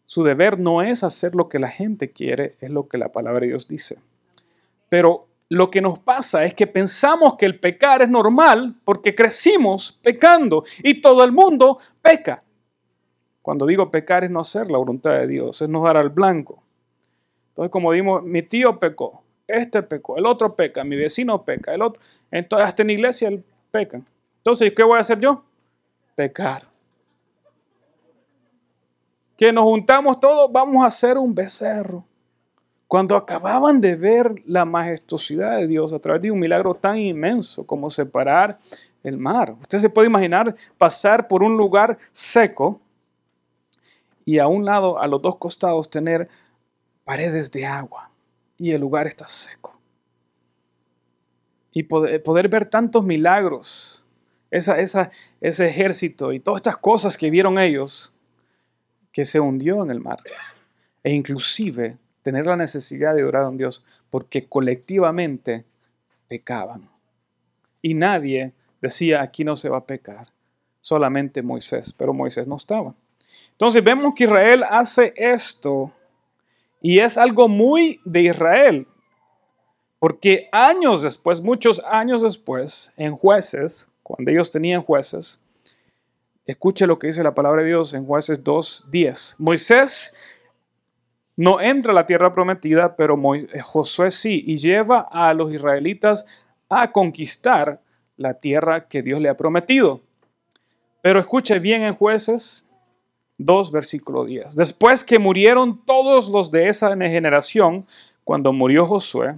Su 0.07 0.23
deber 0.23 0.57
no 0.57 0.81
es 0.81 1.03
hacer 1.03 1.35
lo 1.35 1.47
que 1.47 1.59
la 1.59 1.69
gente 1.69 2.09
quiere, 2.09 2.55
es 2.59 2.71
lo 2.71 2.87
que 2.87 2.97
la 2.97 3.11
palabra 3.11 3.41
de 3.41 3.49
Dios 3.49 3.67
dice. 3.67 4.01
Pero 4.91 5.29
lo 5.47 5.71
que 5.71 5.79
nos 5.79 5.99
pasa 5.99 6.43
es 6.43 6.53
que 6.53 6.67
pensamos 6.67 7.37
que 7.37 7.45
el 7.45 7.57
pecar 7.57 8.01
es 8.01 8.09
normal 8.09 8.75
porque 8.83 9.15
crecimos 9.15 9.97
pecando 10.03 10.65
y 10.83 10.99
todo 10.99 11.23
el 11.23 11.31
mundo 11.31 11.79
peca. 12.01 12.43
Cuando 13.41 13.65
digo 13.65 13.89
pecar 13.89 14.25
es 14.25 14.29
no 14.29 14.41
hacer 14.41 14.69
la 14.69 14.77
voluntad 14.77 15.11
de 15.11 15.27
Dios, 15.27 15.61
es 15.61 15.69
no 15.69 15.81
dar 15.81 15.95
al 15.95 16.09
blanco. 16.09 16.61
Entonces, 17.51 17.71
como 17.71 17.93
dimos, 17.93 18.21
mi 18.23 18.41
tío 18.41 18.77
pecó, 18.79 19.23
este 19.47 19.81
pecó, 19.81 20.17
el 20.17 20.25
otro 20.25 20.57
peca, 20.57 20.83
mi 20.83 20.97
vecino 20.97 21.41
peca, 21.41 21.73
el 21.73 21.83
otro. 21.83 22.03
Entonces, 22.29 22.67
hasta 22.67 22.81
en 22.81 22.89
iglesia 22.89 23.29
él 23.29 23.45
peca. 23.71 24.01
Entonces, 24.39 24.73
¿qué 24.75 24.83
voy 24.83 24.97
a 24.97 25.01
hacer 25.01 25.21
yo? 25.21 25.41
Pecar. 26.15 26.67
Que 29.37 29.53
nos 29.53 29.63
juntamos 29.63 30.19
todos, 30.19 30.51
vamos 30.51 30.83
a 30.83 30.87
hacer 30.87 31.17
un 31.17 31.33
becerro. 31.33 32.03
Cuando 32.91 33.15
acababan 33.15 33.79
de 33.79 33.95
ver 33.95 34.43
la 34.45 34.65
majestuosidad 34.65 35.59
de 35.59 35.67
Dios 35.67 35.93
a 35.93 35.99
través 35.99 36.21
de 36.23 36.29
un 36.29 36.37
milagro 36.37 36.75
tan 36.75 36.97
inmenso 36.97 37.65
como 37.65 37.89
separar 37.89 38.59
el 39.01 39.17
mar. 39.17 39.55
Usted 39.61 39.79
se 39.79 39.89
puede 39.89 40.09
imaginar 40.09 40.57
pasar 40.77 41.29
por 41.29 41.41
un 41.41 41.55
lugar 41.55 41.97
seco 42.11 42.81
y 44.25 44.39
a 44.39 44.47
un 44.47 44.65
lado, 44.65 44.99
a 44.99 45.07
los 45.07 45.21
dos 45.21 45.37
costados, 45.37 45.89
tener 45.89 46.27
paredes 47.05 47.49
de 47.53 47.65
agua 47.65 48.09
y 48.57 48.71
el 48.71 48.81
lugar 48.81 49.07
está 49.07 49.29
seco. 49.29 49.73
Y 51.71 51.83
poder, 51.83 52.49
ver 52.49 52.65
tantos 52.65 53.05
milagros, 53.05 54.03
esa, 54.49 55.09
ese 55.39 55.65
ejército 55.65 56.33
y 56.33 56.41
todas 56.41 56.59
estas 56.59 56.75
cosas 56.75 57.15
que 57.15 57.29
vieron 57.29 57.57
ellos, 57.57 58.13
que 59.13 59.23
se 59.23 59.39
hundió 59.39 59.81
en 59.81 59.91
el 59.91 60.01
mar. 60.01 60.19
E 61.05 61.13
inclusive 61.13 61.97
tener 62.23 62.45
la 62.45 62.55
necesidad 62.55 63.15
de 63.15 63.23
orar 63.23 63.43
a 63.43 63.49
un 63.49 63.57
Dios 63.57 63.83
porque 64.09 64.47
colectivamente 64.47 65.65
pecaban. 66.27 66.89
Y 67.81 67.93
nadie 67.93 68.53
decía, 68.81 69.21
aquí 69.21 69.43
no 69.43 69.55
se 69.55 69.69
va 69.69 69.77
a 69.77 69.85
pecar, 69.85 70.27
solamente 70.81 71.41
Moisés, 71.41 71.93
pero 71.97 72.13
Moisés 72.13 72.47
no 72.47 72.55
estaba. 72.55 72.93
Entonces 73.51 73.83
vemos 73.83 74.13
que 74.15 74.23
Israel 74.25 74.63
hace 74.69 75.13
esto 75.15 75.91
y 76.81 76.99
es 76.99 77.17
algo 77.17 77.47
muy 77.47 78.01
de 78.05 78.21
Israel. 78.21 78.87
Porque 79.99 80.49
años 80.51 81.03
después, 81.03 81.41
muchos 81.41 81.79
años 81.85 82.23
después, 82.23 82.91
en 82.97 83.15
jueces, 83.15 83.87
cuando 84.01 84.31
ellos 84.31 84.49
tenían 84.49 84.81
jueces, 84.81 85.39
escuche 86.47 86.87
lo 86.87 86.97
que 86.97 87.07
dice 87.07 87.23
la 87.23 87.35
palabra 87.35 87.61
de 87.61 87.67
Dios 87.67 87.93
en 87.93 88.05
jueces 88.05 88.43
2.10. 88.43 89.35
Moisés 89.37 90.17
no 91.41 91.59
entra 91.59 91.91
a 91.91 91.95
la 91.95 92.05
tierra 92.05 92.31
prometida, 92.31 92.95
pero 92.95 93.19
Josué 93.63 94.11
sí, 94.11 94.43
y 94.45 94.57
lleva 94.57 95.07
a 95.11 95.33
los 95.33 95.51
israelitas 95.51 96.27
a 96.69 96.91
conquistar 96.91 97.81
la 98.15 98.35
tierra 98.35 98.87
que 98.87 99.01
Dios 99.01 99.19
le 99.19 99.27
ha 99.27 99.35
prometido. 99.35 100.01
Pero 101.01 101.19
escuche 101.19 101.57
bien 101.57 101.81
en 101.81 101.95
jueces 101.95 102.69
2, 103.39 103.71
versículo 103.71 104.25
10. 104.25 104.55
Después 104.55 105.03
que 105.03 105.17
murieron 105.17 105.83
todos 105.83 106.29
los 106.29 106.51
de 106.51 106.67
esa 106.69 106.95
generación, 106.95 107.87
cuando 108.23 108.53
murió 108.53 108.85
Josué, 108.85 109.33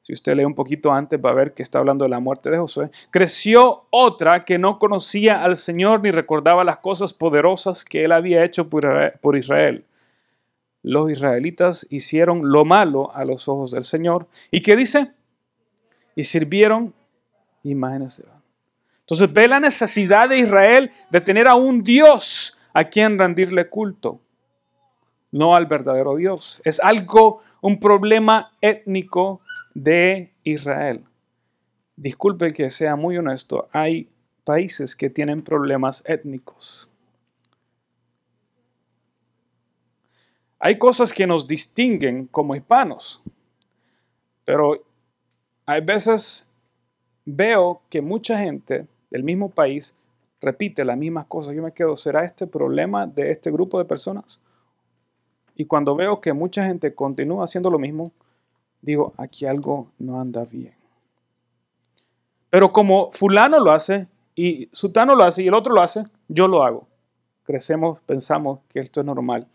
si 0.00 0.14
usted 0.14 0.34
lee 0.34 0.46
un 0.46 0.54
poquito 0.54 0.92
antes 0.92 1.20
va 1.22 1.28
a 1.28 1.34
ver 1.34 1.52
que 1.52 1.62
está 1.62 1.78
hablando 1.78 2.06
de 2.06 2.08
la 2.08 2.20
muerte 2.20 2.48
de 2.48 2.56
Josué, 2.56 2.90
creció 3.10 3.84
otra 3.90 4.40
que 4.40 4.56
no 4.56 4.78
conocía 4.78 5.44
al 5.44 5.58
Señor 5.58 6.00
ni 6.00 6.10
recordaba 6.10 6.64
las 6.64 6.78
cosas 6.78 7.12
poderosas 7.12 7.84
que 7.84 8.02
él 8.02 8.12
había 8.12 8.42
hecho 8.44 8.70
por 8.70 9.36
Israel. 9.36 9.84
Los 10.82 11.10
israelitas 11.10 11.86
hicieron 11.90 12.40
lo 12.50 12.64
malo 12.64 13.14
a 13.14 13.24
los 13.24 13.48
ojos 13.48 13.70
del 13.70 13.84
Señor. 13.84 14.26
¿Y 14.50 14.62
qué 14.62 14.76
dice? 14.76 15.12
Y 16.16 16.24
sirvieron 16.24 16.92
imágenes. 17.62 18.24
Entonces 19.00 19.32
ve 19.32 19.48
la 19.48 19.60
necesidad 19.60 20.28
de 20.28 20.38
Israel 20.38 20.90
de 21.10 21.20
tener 21.20 21.48
a 21.48 21.54
un 21.54 21.82
Dios 21.82 22.58
a 22.72 22.84
quién 22.84 23.18
rendirle 23.18 23.68
culto, 23.68 24.20
no 25.30 25.54
al 25.54 25.66
verdadero 25.66 26.16
Dios. 26.16 26.60
Es 26.64 26.80
algo, 26.80 27.42
un 27.60 27.78
problema 27.78 28.52
étnico 28.60 29.40
de 29.74 30.32
Israel. 30.42 31.04
Disculpe 31.96 32.52
que 32.52 32.70
sea 32.70 32.96
muy 32.96 33.18
honesto, 33.18 33.68
hay 33.72 34.08
países 34.44 34.96
que 34.96 35.10
tienen 35.10 35.42
problemas 35.42 36.02
étnicos. 36.08 36.91
Hay 40.64 40.78
cosas 40.78 41.12
que 41.12 41.26
nos 41.26 41.48
distinguen 41.48 42.28
como 42.28 42.54
hispanos, 42.54 43.20
pero 44.44 44.80
hay 45.66 45.80
veces 45.80 46.54
veo 47.24 47.82
que 47.90 48.00
mucha 48.00 48.38
gente 48.38 48.86
del 49.10 49.24
mismo 49.24 49.48
país 49.50 49.98
repite 50.40 50.84
las 50.84 50.96
mismas 50.96 51.26
cosas, 51.26 51.56
yo 51.56 51.64
me 51.64 51.72
quedo, 51.72 51.96
¿será 51.96 52.24
este 52.24 52.46
problema 52.46 53.08
de 53.08 53.32
este 53.32 53.50
grupo 53.50 53.76
de 53.80 53.86
personas? 53.86 54.38
Y 55.56 55.64
cuando 55.64 55.96
veo 55.96 56.20
que 56.20 56.32
mucha 56.32 56.64
gente 56.64 56.94
continúa 56.94 57.42
haciendo 57.42 57.68
lo 57.68 57.80
mismo, 57.80 58.12
digo, 58.82 59.14
aquí 59.16 59.46
algo 59.46 59.88
no 59.98 60.20
anda 60.20 60.44
bien. 60.44 60.76
Pero 62.50 62.72
como 62.72 63.10
fulano 63.10 63.58
lo 63.58 63.72
hace 63.72 64.06
y 64.36 64.68
sutano 64.72 65.16
lo 65.16 65.24
hace 65.24 65.42
y 65.42 65.48
el 65.48 65.54
otro 65.54 65.74
lo 65.74 65.80
hace, 65.80 66.04
yo 66.28 66.46
lo 66.46 66.62
hago. 66.62 66.86
Crecemos, 67.42 68.00
pensamos 68.02 68.60
que 68.68 68.78
esto 68.78 69.00
es 69.00 69.06
normal. 69.06 69.48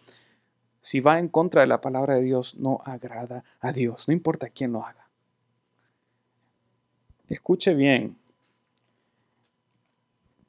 Si 0.87 1.01
va 1.01 1.19
en 1.19 1.27
contra 1.27 1.59
de 1.59 1.67
la 1.67 1.81
palabra 1.81 2.15
de 2.15 2.21
Dios, 2.21 2.55
no 2.55 2.79
agrada 2.85 3.43
a 3.59 3.73
Dios, 3.73 4.07
no 4.07 4.13
importa 4.13 4.47
quién 4.47 4.71
lo 4.71 4.85
haga. 4.85 5.05
Escuche 7.27 7.73
bien, 7.73 8.15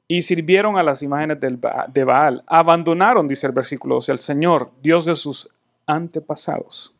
y 0.07 0.21
sirvieron 0.21 0.77
a 0.77 0.83
las 0.83 1.03
imágenes 1.03 1.39
de 1.41 2.03
Baal. 2.05 2.41
Abandonaron, 2.47 3.27
dice 3.27 3.47
el 3.47 3.51
versículo 3.51 3.95
12, 3.95 4.13
al 4.13 4.19
Señor, 4.19 4.71
Dios 4.81 5.03
de 5.03 5.17
sus 5.17 5.49
antepasados, 5.85 6.95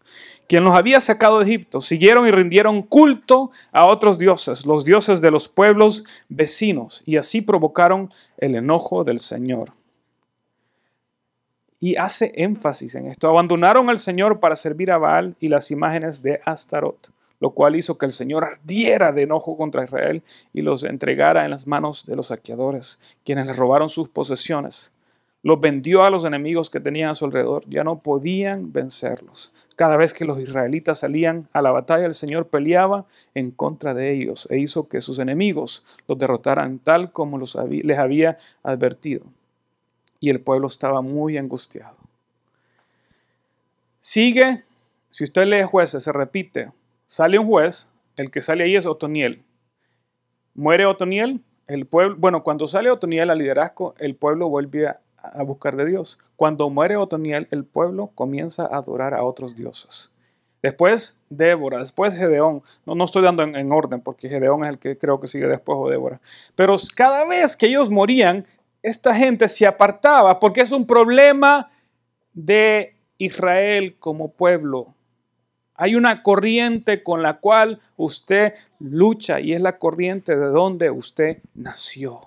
quien 0.50 0.66
los 0.66 0.76
había 0.76 1.00
sacado 1.00 1.40
de 1.40 1.46
Egipto. 1.46 1.80
Siguieron 1.80 2.28
y 2.28 2.32
rindieron 2.32 2.82
culto 2.82 3.52
a 3.72 3.86
otros 3.86 4.20
dioses, 4.20 4.66
los 4.66 4.84
dioses 4.84 5.22
de 5.22 5.32
los 5.32 5.48
pueblos 5.48 6.04
vecinos, 6.28 7.04
y 7.06 7.16
así 7.16 7.40
provocaron 7.40 8.12
el 8.38 8.56
enojo 8.56 9.06
del 9.06 9.20
Señor. 9.20 9.79
Y 11.80 11.96
hace 11.96 12.34
énfasis 12.36 12.96
en 12.96 13.08
esto. 13.08 13.30
Abandonaron 13.30 13.90
al 13.90 14.00
Señor 14.00 14.40
para 14.40 14.56
servir 14.56 14.92
a 14.92 14.98
Baal 14.98 15.36
y 15.40 15.48
las 15.48 15.72
imágenes 15.72 16.22
de 16.22 16.42
Astarot 16.46 17.12
lo 17.40 17.52
cual 17.52 17.76
hizo 17.76 17.98
que 17.98 18.06
el 18.06 18.12
Señor 18.12 18.44
ardiera 18.44 19.12
de 19.12 19.24
enojo 19.24 19.58
contra 19.58 19.84
Israel 19.84 20.24
y 20.54 20.62
los 20.62 20.84
entregara 20.84 21.46
en 21.46 21.52
las 21.52 21.68
manos 21.68 22.06
de 22.06 22.16
los 22.16 22.28
saqueadores, 22.28 23.00
quienes 23.24 23.48
les 23.48 23.58
robaron 23.58 23.90
sus 23.90 24.10
posesiones. 24.10 24.92
los 25.42 25.62
vendió 25.62 26.04
a 26.04 26.10
los 26.10 26.26
enemigos 26.26 26.70
que 26.70 26.82
tenían 26.82 27.12
a 27.12 27.16
su 27.16 27.24
alrededor. 27.24 27.64
Ya 27.70 27.86
no 27.86 28.00
podían 28.00 28.74
vencerlos. 28.74 29.54
Cada 29.78 29.96
vez 29.96 30.14
que 30.14 30.26
los 30.26 30.38
israelitas 30.38 31.00
salían 31.00 31.48
a 31.54 31.62
la 31.62 31.72
batalla, 31.72 32.06
el 32.06 32.14
Señor 32.14 32.48
peleaba 32.48 33.06
en 33.34 33.52
contra 33.52 33.94
de 33.94 34.12
ellos 34.12 34.50
e 34.52 34.60
hizo 34.60 34.90
que 34.90 35.00
sus 35.00 35.18
enemigos 35.18 35.86
los 36.10 36.20
derrotaran 36.20 36.80
tal 36.80 37.14
como 37.14 37.40
les 37.40 37.56
había 37.56 38.38
advertido. 38.64 39.24
Y 40.20 40.30
el 40.30 40.42
pueblo 40.42 40.68
estaba 40.68 41.02
muy 41.02 41.38
angustiado. 41.38 41.96
Sigue, 44.00 44.64
si 45.10 45.24
usted 45.24 45.46
lee 45.46 45.64
jueces, 45.64 46.04
se 46.04 46.12
repite. 46.12 46.72
Sale 47.06 47.40
un 47.40 47.48
juez, 47.48 47.94
el 48.16 48.32
que 48.32 48.42
sale 48.42 48.64
ahí 48.64 48.76
es 48.76 48.86
Otoniel. 48.86 49.44
Muere 50.54 50.86
Otoniel, 50.86 51.42
el 51.68 51.86
pueblo, 51.86 52.16
bueno, 52.18 52.44
cuando 52.44 52.68
sale 52.68 52.92
Otoniel 52.92 53.30
al 53.30 53.38
liderazgo, 53.38 53.96
el 53.98 54.16
pueblo 54.16 54.50
vuelve 54.50 54.88
a 54.88 55.44
buscar 55.44 55.76
de 55.76 55.86
Dios. 55.86 56.20
Cuando 56.36 56.70
muere 56.70 56.98
Otoniel, 56.98 57.48
el 57.52 57.66
pueblo 57.66 58.12
comienza 58.16 58.64
a 58.64 58.78
adorar 58.78 59.14
a 59.14 59.24
otros 59.24 59.56
dioses. 59.56 60.12
Después 60.62 61.24
Débora, 61.30 61.80
después 61.80 62.18
Gedeón. 62.18 62.64
No, 62.86 62.96
no 62.96 63.06
estoy 63.06 63.24
dando 63.24 63.44
en, 63.44 63.72
orden 63.72 64.02
porque 64.02 64.28
Gedeón 64.28 64.64
es 64.64 64.70
el 64.72 64.80
que 64.80 64.98
creo 64.98 65.20
que 65.20 65.28
sigue 65.28 65.48
después 65.48 65.78
o 65.80 65.90
Débora. 65.90 66.20
Pero 66.56 66.76
cada 66.96 67.28
vez 67.28 67.56
que 67.56 67.68
ellos 67.68 67.90
morían, 67.90 68.46
esta 68.82 69.14
gente 69.14 69.48
se 69.48 69.66
apartaba 69.66 70.40
porque 70.40 70.62
es 70.62 70.72
un 70.72 70.86
problema 70.86 71.72
de 72.34 72.96
Israel 73.18 73.98
como 74.00 74.32
pueblo. 74.32 74.94
Hay 75.76 75.96
una 75.96 76.24
corriente 76.24 77.04
con 77.04 77.22
la 77.22 77.40
cual 77.40 77.82
usted 77.96 78.54
lucha 78.80 79.40
y 79.40 79.54
es 79.54 79.62
la 79.62 79.78
corriente 79.78 80.36
de 80.36 80.48
donde 80.48 80.92
usted 80.92 81.38
nació. 81.54 82.20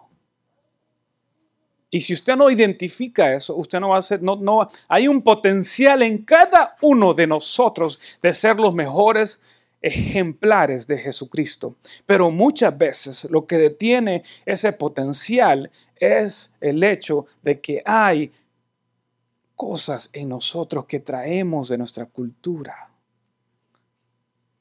Y 1.91 2.01
si 2.01 2.15
usted 2.15 2.37
no 2.37 2.51
identifica 2.51 3.35
eso, 3.35 3.55
usted 3.55 3.79
no 3.79 3.91
va 3.91 3.99
a 3.99 4.03
ser, 4.03 4.23
no, 4.23 4.37
no, 4.37 4.71
hay 4.89 5.09
un 5.09 5.21
potencial 5.21 6.03
en 6.03 6.25
cada 6.25 6.77
uno 6.81 7.13
de 7.13 7.27
nosotros 7.27 8.01
de 8.23 8.33
ser 8.33 8.59
los 8.59 8.73
mejores 8.73 9.45
ejemplares 9.83 10.87
de 10.87 10.97
Jesucristo. 10.97 11.77
Pero 12.07 12.31
muchas 12.31 12.79
veces 12.79 13.29
lo 13.31 13.47
que 13.47 13.59
detiene 13.59 14.25
ese 14.47 14.73
potencial 14.73 15.71
es 16.03 16.57
el 16.61 16.83
hecho 16.83 17.27
de 17.43 17.61
que 17.61 17.81
hay 17.87 18.33
cosas 19.55 20.11
en 20.13 20.31
nosotros 20.31 20.87
que 20.87 20.99
traemos 20.99 21.69
de 21.69 21.79
nuestra 21.79 22.07
cultura 22.07 22.91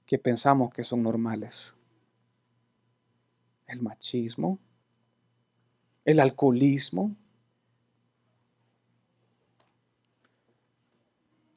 que 0.06 0.20
pensamos 0.20 0.72
que 0.72 0.84
son 0.84 1.02
normales. 1.02 1.74
El 3.66 3.82
machismo, 3.82 4.60
el 6.06 6.20
alcoholismo, 6.20 7.16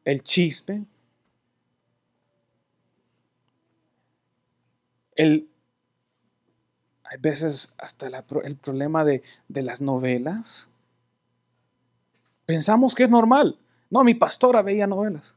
el 0.04 0.22
chisme, 0.22 0.86
el, 5.16 5.48
hay 7.14 7.20
veces 7.20 7.76
hasta 7.78 8.08
el 8.08 8.56
problema 8.56 9.04
de, 9.04 9.22
de 9.46 9.62
las 9.62 9.80
novelas. 9.80 10.72
Pensamos 12.44 12.92
que 12.92 13.04
es 13.04 13.10
normal. 13.10 13.56
No, 13.88 14.02
mi 14.02 14.14
pastora 14.14 14.62
veía 14.62 14.88
novelas. 14.88 15.36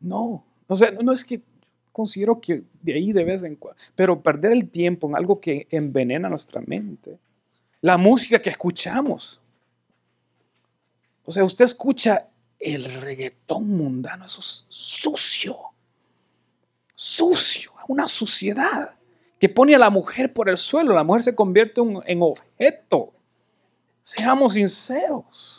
No, 0.00 0.42
o 0.66 0.74
sea, 0.74 0.90
no 0.90 1.12
es 1.12 1.22
que 1.22 1.42
considero 1.92 2.40
que 2.40 2.62
de 2.80 2.94
ahí 2.94 3.12
de 3.12 3.24
vez 3.24 3.42
en 3.42 3.56
cuando, 3.56 3.80
pero 3.94 4.22
perder 4.22 4.52
el 4.52 4.70
tiempo 4.70 5.06
en 5.06 5.16
algo 5.16 5.38
que 5.38 5.66
envenena 5.70 6.30
nuestra 6.30 6.62
mente. 6.62 7.18
La 7.82 7.98
música 7.98 8.40
que 8.40 8.50
escuchamos. 8.50 9.40
O 11.26 11.30
sea, 11.30 11.44
usted 11.44 11.66
escucha 11.66 12.28
el 12.58 12.84
reggaetón 13.02 13.68
mundano, 13.68 14.24
eso 14.24 14.40
es 14.40 14.66
sucio, 14.70 15.58
sucio, 16.94 17.73
una 17.88 18.08
suciedad 18.08 18.94
que 19.38 19.48
pone 19.48 19.74
a 19.74 19.78
la 19.78 19.90
mujer 19.90 20.32
por 20.32 20.48
el 20.48 20.56
suelo, 20.56 20.94
la 20.94 21.04
mujer 21.04 21.22
se 21.22 21.34
convierte 21.34 21.80
en 22.06 22.22
objeto. 22.22 23.12
Seamos 24.02 24.54
sinceros. 24.54 25.58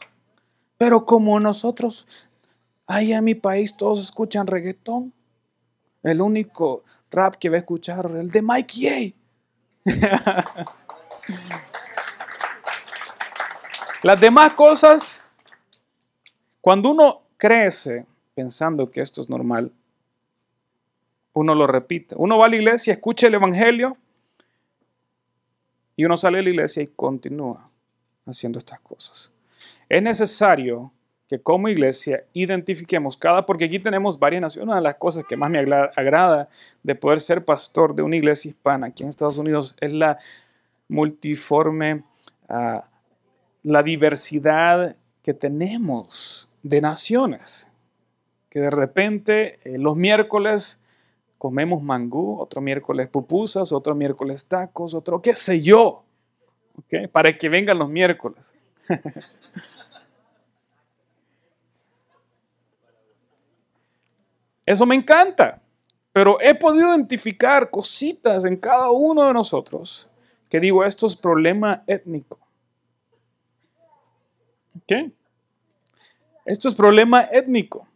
Pero 0.78 1.06
como 1.06 1.40
nosotros, 1.40 2.08
ahí 2.88 3.14
en 3.14 3.24
mi 3.24 3.36
país 3.36 3.78
todos 3.78 4.02
escuchan 4.02 4.48
reggaetón, 4.48 5.14
el 6.04 6.22
único 6.22 6.84
rap 7.12 7.36
que 7.36 7.50
va 7.50 7.56
a 7.56 7.60
escuchar 7.60 8.06
es 8.08 8.16
el 8.16 8.30
de 8.30 8.42
Mike 8.42 8.74
Ye. 8.74 9.14
Las 14.04 14.20
demás 14.20 14.54
cosas 14.54 15.24
cuando 16.62 16.90
uno 16.92 17.22
crece 17.38 18.06
pensando 18.34 18.90
que 18.92 19.02
esto 19.02 19.22
es 19.22 19.30
normal, 19.30 19.72
uno 21.36 21.54
lo 21.54 21.68
repite. 21.68 22.16
Uno 22.18 22.38
va 22.38 22.48
a 22.48 22.50
la 22.50 22.56
iglesia, 22.56 22.94
escucha 22.94 23.28
el 23.28 23.34
Evangelio 23.36 23.98
y 25.96 26.06
uno 26.06 26.18
sale 26.18 26.38
de 26.38 26.44
la 26.44 26.50
iglesia 26.50 26.82
y 26.82 26.88
continúa 26.88 27.70
haciendo 28.26 28.58
estas 28.58 28.80
cosas. 28.80 29.32
Es 29.90 30.02
necesario 30.02 30.92
que 31.28 31.42
como 31.42 31.68
iglesia 31.68 32.24
identifiquemos 32.34 33.18
cada, 33.18 33.46
porque 33.46 33.66
aquí 33.66 33.80
tenemos 33.80 34.18
varias 34.18 34.42
naciones. 34.42 34.68
Una 34.68 34.78
de 34.78 34.82
las 34.82 34.96
cosas 34.96 35.26
que 35.28 35.36
más 35.36 35.50
me 35.50 35.60
agrada 35.60 36.48
de 36.84 36.96
poder 36.96 37.20
ser 37.20 37.44
pastor 37.44 37.94
de 37.94 38.02
una 38.02 38.16
iglesia 38.16 38.50
hispana 38.50 38.88
aquí 38.88 39.04
en 39.04 39.10
Estados 39.10 39.38
Unidos 39.38 39.76
es 39.82 39.92
la 39.92 40.18
multiforme, 40.88 42.04
ah, 42.48 42.86
la 43.64 43.84
diversidad 43.84 44.96
que 45.22 45.34
tenemos 45.34 46.48
de 46.64 46.80
naciones, 46.80 47.70
que 48.50 48.62
de 48.62 48.70
repente 48.70 49.60
eh, 49.66 49.78
los 49.78 49.98
miércoles 49.98 50.82
comemos 51.38 51.82
mangú, 51.82 52.40
otro 52.40 52.62
miércoles 52.62 53.10
pupusas, 53.10 53.72
otro 53.72 53.96
miércoles 53.96 54.48
tacos, 54.48 54.94
otro 54.94 55.22
qué 55.22 55.36
sé 55.36 55.62
yo, 55.62 56.04
para 57.12 57.38
que 57.38 57.50
vengan 57.50 57.78
los 57.78 57.90
miércoles. 57.90 58.56
Eso 64.66 64.86
me 64.86 64.96
encanta, 64.96 65.62
pero 66.12 66.42
he 66.42 66.56
podido 66.56 66.90
identificar 66.90 67.70
cositas 67.70 68.46
en 68.46 68.58
cada 68.58 68.90
uno 68.90 69.28
de 69.28 69.34
nosotros 69.34 70.10
que 70.50 70.60
digo, 70.60 70.84
esto 70.84 71.06
es 71.08 71.16
problema 71.16 71.84
étnico. 71.88 72.40
¿Qué? 74.88 75.12
Esto 76.46 76.68
es 76.68 76.76
problema 76.76 77.22
étnico. 77.32 77.88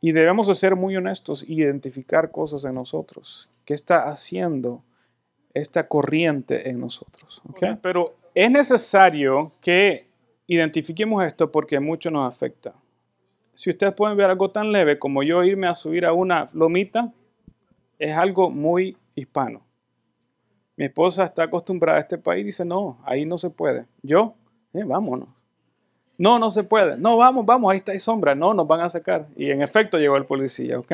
Y 0.00 0.12
debemos 0.12 0.48
de 0.48 0.54
ser 0.54 0.76
muy 0.76 0.96
honestos 0.96 1.44
y 1.46 1.54
identificar 1.54 2.30
cosas 2.30 2.64
en 2.64 2.74
nosotros. 2.74 3.48
¿Qué 3.64 3.74
está 3.74 4.08
haciendo 4.08 4.82
esta 5.52 5.86
corriente 5.88 6.68
en 6.68 6.80
nosotros? 6.80 7.42
pero 7.82 8.16
es 8.34 8.50
necesario 8.50 9.52
que 9.60 10.08
identifiquemos 10.46 11.24
esto 11.24 11.50
porque 11.52 11.80
mucho 11.80 12.10
nos 12.10 12.28
afecta. 12.28 12.74
Si 13.54 13.68
ustedes 13.68 13.92
pueden 13.94 14.16
ver 14.16 14.30
algo 14.30 14.50
tan 14.50 14.72
leve 14.72 14.98
como 14.98 15.22
yo 15.22 15.44
irme 15.44 15.66
a 15.66 15.74
subir 15.74 16.06
a 16.06 16.12
una 16.12 16.48
lomita, 16.52 17.12
es 17.98 18.16
algo 18.16 18.50
muy 18.50 18.96
hispano. 19.14 19.62
Mi 20.76 20.86
esposa 20.86 21.24
está 21.24 21.42
acostumbrada 21.42 21.98
a 21.98 22.00
este 22.00 22.16
país 22.16 22.40
y 22.40 22.44
dice, 22.46 22.64
no, 22.64 22.98
ahí 23.04 23.26
no 23.26 23.36
se 23.36 23.50
puede. 23.50 23.84
Yo, 24.02 24.34
eh, 24.72 24.82
vámonos. 24.82 25.28
No, 26.20 26.38
no 26.38 26.50
se 26.50 26.64
puede. 26.64 26.98
No, 26.98 27.16
vamos, 27.16 27.46
vamos, 27.46 27.72
ahí 27.72 27.78
está, 27.78 27.92
hay 27.92 27.98
sombra. 27.98 28.34
No, 28.34 28.52
nos 28.52 28.66
van 28.66 28.82
a 28.82 28.90
sacar. 28.90 29.26
Y 29.36 29.50
en 29.50 29.62
efecto 29.62 29.98
llegó 29.98 30.18
el 30.18 30.26
policía, 30.26 30.78
¿ok? 30.78 30.92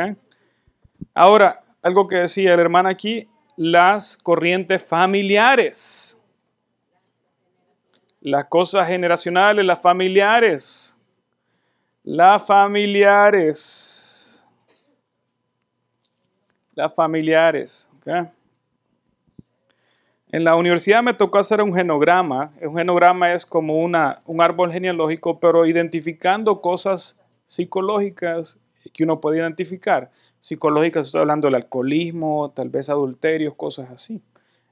Ahora, 1.14 1.58
algo 1.82 2.06
que 2.06 2.14
decía 2.14 2.54
el 2.54 2.60
hermano 2.60 2.88
aquí, 2.88 3.28
las 3.56 4.16
corrientes 4.16 4.86
familiares. 4.86 6.22
Las 8.20 8.44
cosas 8.44 8.86
generacionales, 8.86 9.64
las 9.64 9.80
familiares. 9.80 10.96
Las 12.04 12.46
familiares. 12.46 14.44
Las 16.76 16.94
familiares, 16.94 17.90
¿ok? 17.98 18.28
En 20.32 20.42
la 20.42 20.56
universidad 20.56 21.02
me 21.02 21.14
tocó 21.14 21.38
hacer 21.38 21.62
un 21.62 21.72
genograma. 21.72 22.52
Un 22.60 22.76
genograma 22.76 23.32
es 23.32 23.46
como 23.46 23.78
una, 23.78 24.22
un 24.26 24.40
árbol 24.40 24.72
genealógico, 24.72 25.38
pero 25.38 25.66
identificando 25.66 26.60
cosas 26.60 27.20
psicológicas 27.46 28.58
que 28.92 29.04
uno 29.04 29.20
puede 29.20 29.38
identificar. 29.38 30.10
Psicológicas, 30.40 31.06
estoy 31.06 31.20
hablando 31.20 31.46
del 31.46 31.54
alcoholismo, 31.54 32.50
tal 32.54 32.70
vez 32.70 32.88
adulterios, 32.88 33.54
cosas 33.54 33.90
así. 33.90 34.20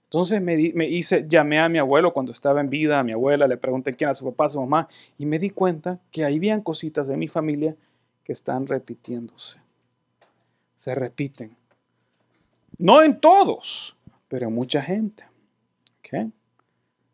Entonces 0.05 0.43
me, 0.43 0.73
me, 0.75 0.89
hice, 0.89 1.27
llamé 1.29 1.59
a 1.59 1.69
mi 1.69 1.79
abuelo 1.79 2.13
cuando 2.13 2.33
estaba 2.33 2.61
en 2.61 2.71
vida, 2.71 2.99
a 2.99 3.05
mi 3.05 3.13
abuela, 3.13 3.49
le 3.49 3.57
pregunté 3.57 3.95
quién 3.95 4.09
era 4.09 4.15
su 4.15 4.25
papá, 4.25 4.49
su 4.49 4.61
mamá, 4.61 4.89
y 5.19 5.27
me 5.27 5.39
di 5.39 5.51
cuenta 5.51 5.99
que 6.11 6.25
ahí 6.25 6.37
habían 6.37 6.63
cositas 6.63 7.09
de 7.09 7.17
mi 7.17 7.27
familia 7.27 7.75
que 8.23 8.33
están 8.33 8.67
repitiéndose. 8.67 9.59
Se 10.77 10.95
repiten. 10.95 11.57
No 12.79 13.03
en 13.03 13.21
todos, 13.21 13.97
pero 14.29 14.49
en 14.49 14.55
mucha 14.55 14.83
gente. 14.83 15.25
¿Qué? 16.05 16.29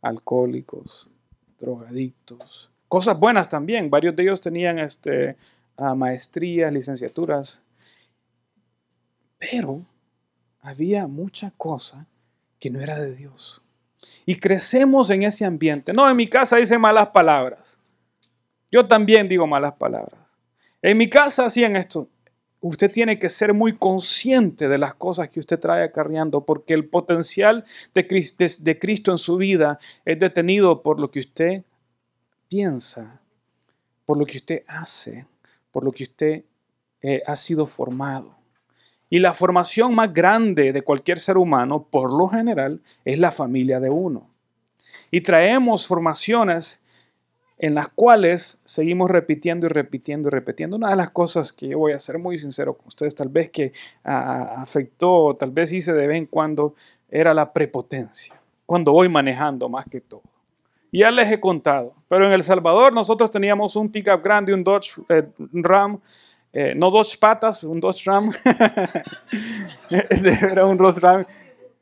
Alcohólicos, 0.02 1.08
drogadictos, 1.60 2.70
cosas 2.88 3.18
buenas 3.18 3.48
también. 3.48 3.88
Varios 3.88 4.16
de 4.16 4.24
ellos 4.24 4.40
tenían 4.40 4.80
este, 4.80 5.36
ah, 5.76 5.94
maestrías, 5.94 6.72
licenciaturas. 6.72 7.62
Pero 9.38 9.86
había 10.60 11.06
mucha 11.06 11.52
cosa 11.56 12.08
que 12.58 12.68
no 12.70 12.80
era 12.80 12.98
de 12.98 13.14
Dios. 13.14 13.62
Y 14.26 14.36
crecemos 14.36 15.08
en 15.10 15.22
ese 15.22 15.44
ambiente. 15.44 15.92
No, 15.92 16.10
en 16.10 16.16
mi 16.16 16.26
casa 16.26 16.56
dicen 16.56 16.80
malas 16.80 17.10
palabras. 17.10 17.78
Yo 18.72 18.86
también 18.88 19.28
digo 19.28 19.46
malas 19.46 19.74
palabras. 19.74 20.20
En 20.82 20.98
mi 20.98 21.08
casa 21.08 21.46
hacían 21.46 21.76
esto. 21.76 22.08
Usted 22.60 22.92
tiene 22.92 23.18
que 23.18 23.30
ser 23.30 23.54
muy 23.54 23.76
consciente 23.76 24.68
de 24.68 24.76
las 24.76 24.94
cosas 24.94 25.30
que 25.30 25.40
usted 25.40 25.58
trae 25.58 25.82
acarreando, 25.82 26.44
porque 26.44 26.74
el 26.74 26.86
potencial 26.88 27.64
de 27.94 28.06
Cristo, 28.78 29.12
en 29.12 29.18
su 29.18 29.36
vida 29.38 29.78
es 30.04 30.18
detenido 30.18 30.82
por 30.82 31.00
lo 31.00 31.10
que 31.10 31.20
usted 31.20 31.64
piensa, 32.48 33.22
por 34.04 34.18
lo 34.18 34.26
que 34.26 34.36
usted 34.36 34.64
hace, 34.66 35.26
por 35.70 35.84
lo 35.84 35.92
que 35.92 36.02
usted 36.02 36.44
eh, 37.00 37.22
ha 37.26 37.36
sido 37.36 37.66
formado. 37.66 38.36
Y 39.08 39.20
la 39.20 39.32
formación 39.32 39.94
más 39.94 40.12
grande 40.12 40.72
de 40.72 40.82
cualquier 40.82 41.18
ser 41.18 41.38
humano, 41.38 41.88
por 41.90 42.12
lo 42.12 42.28
general, 42.28 42.82
es 43.04 43.18
la 43.18 43.32
familia 43.32 43.80
de 43.80 43.88
uno. 43.88 44.28
Y 45.10 45.22
traemos 45.22 45.86
formaciones 45.86 46.82
en 47.62 47.74
las 47.74 47.88
cuales 47.88 48.62
seguimos 48.64 49.10
repitiendo 49.10 49.66
y 49.66 49.68
repitiendo 49.68 50.28
y 50.28 50.30
repitiendo. 50.30 50.76
Una 50.76 50.90
de 50.90 50.96
las 50.96 51.10
cosas 51.10 51.52
que 51.52 51.68
yo 51.68 51.78
voy 51.78 51.92
a 51.92 52.00
ser 52.00 52.18
muy 52.18 52.38
sincero 52.38 52.72
con 52.72 52.88
ustedes, 52.88 53.14
tal 53.14 53.28
vez 53.28 53.50
que 53.50 53.72
afectó, 54.02 55.36
tal 55.38 55.50
vez 55.50 55.70
hice 55.70 55.92
de 55.92 56.06
vez 56.06 56.16
en 56.16 56.26
cuando, 56.26 56.74
era 57.10 57.34
la 57.34 57.52
prepotencia, 57.52 58.40
cuando 58.64 58.92
voy 58.92 59.10
manejando 59.10 59.68
más 59.68 59.84
que 59.84 60.00
todo. 60.00 60.22
Ya 60.90 61.10
les 61.10 61.30
he 61.30 61.38
contado, 61.38 61.92
pero 62.08 62.26
en 62.26 62.32
El 62.32 62.42
Salvador 62.42 62.94
nosotros 62.94 63.30
teníamos 63.30 63.76
un 63.76 63.92
pickup 63.92 64.24
grande, 64.24 64.54
un 64.54 64.64
Dodge 64.64 65.02
eh, 65.10 65.28
Ram, 65.52 66.00
eh, 66.54 66.72
no 66.74 66.90
dos 66.90 67.14
patas, 67.14 67.62
un 67.62 67.78
Dodge 67.78 68.04
Ram, 68.06 68.32
era 69.90 70.64
un 70.64 70.78
Dodge 70.78 70.98
Ram, 70.98 71.26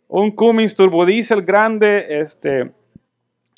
un 0.08 0.32
Cummins 0.32 0.74
turbo 0.74 1.06
diesel 1.06 1.42
grande, 1.42 2.18
este, 2.18 2.72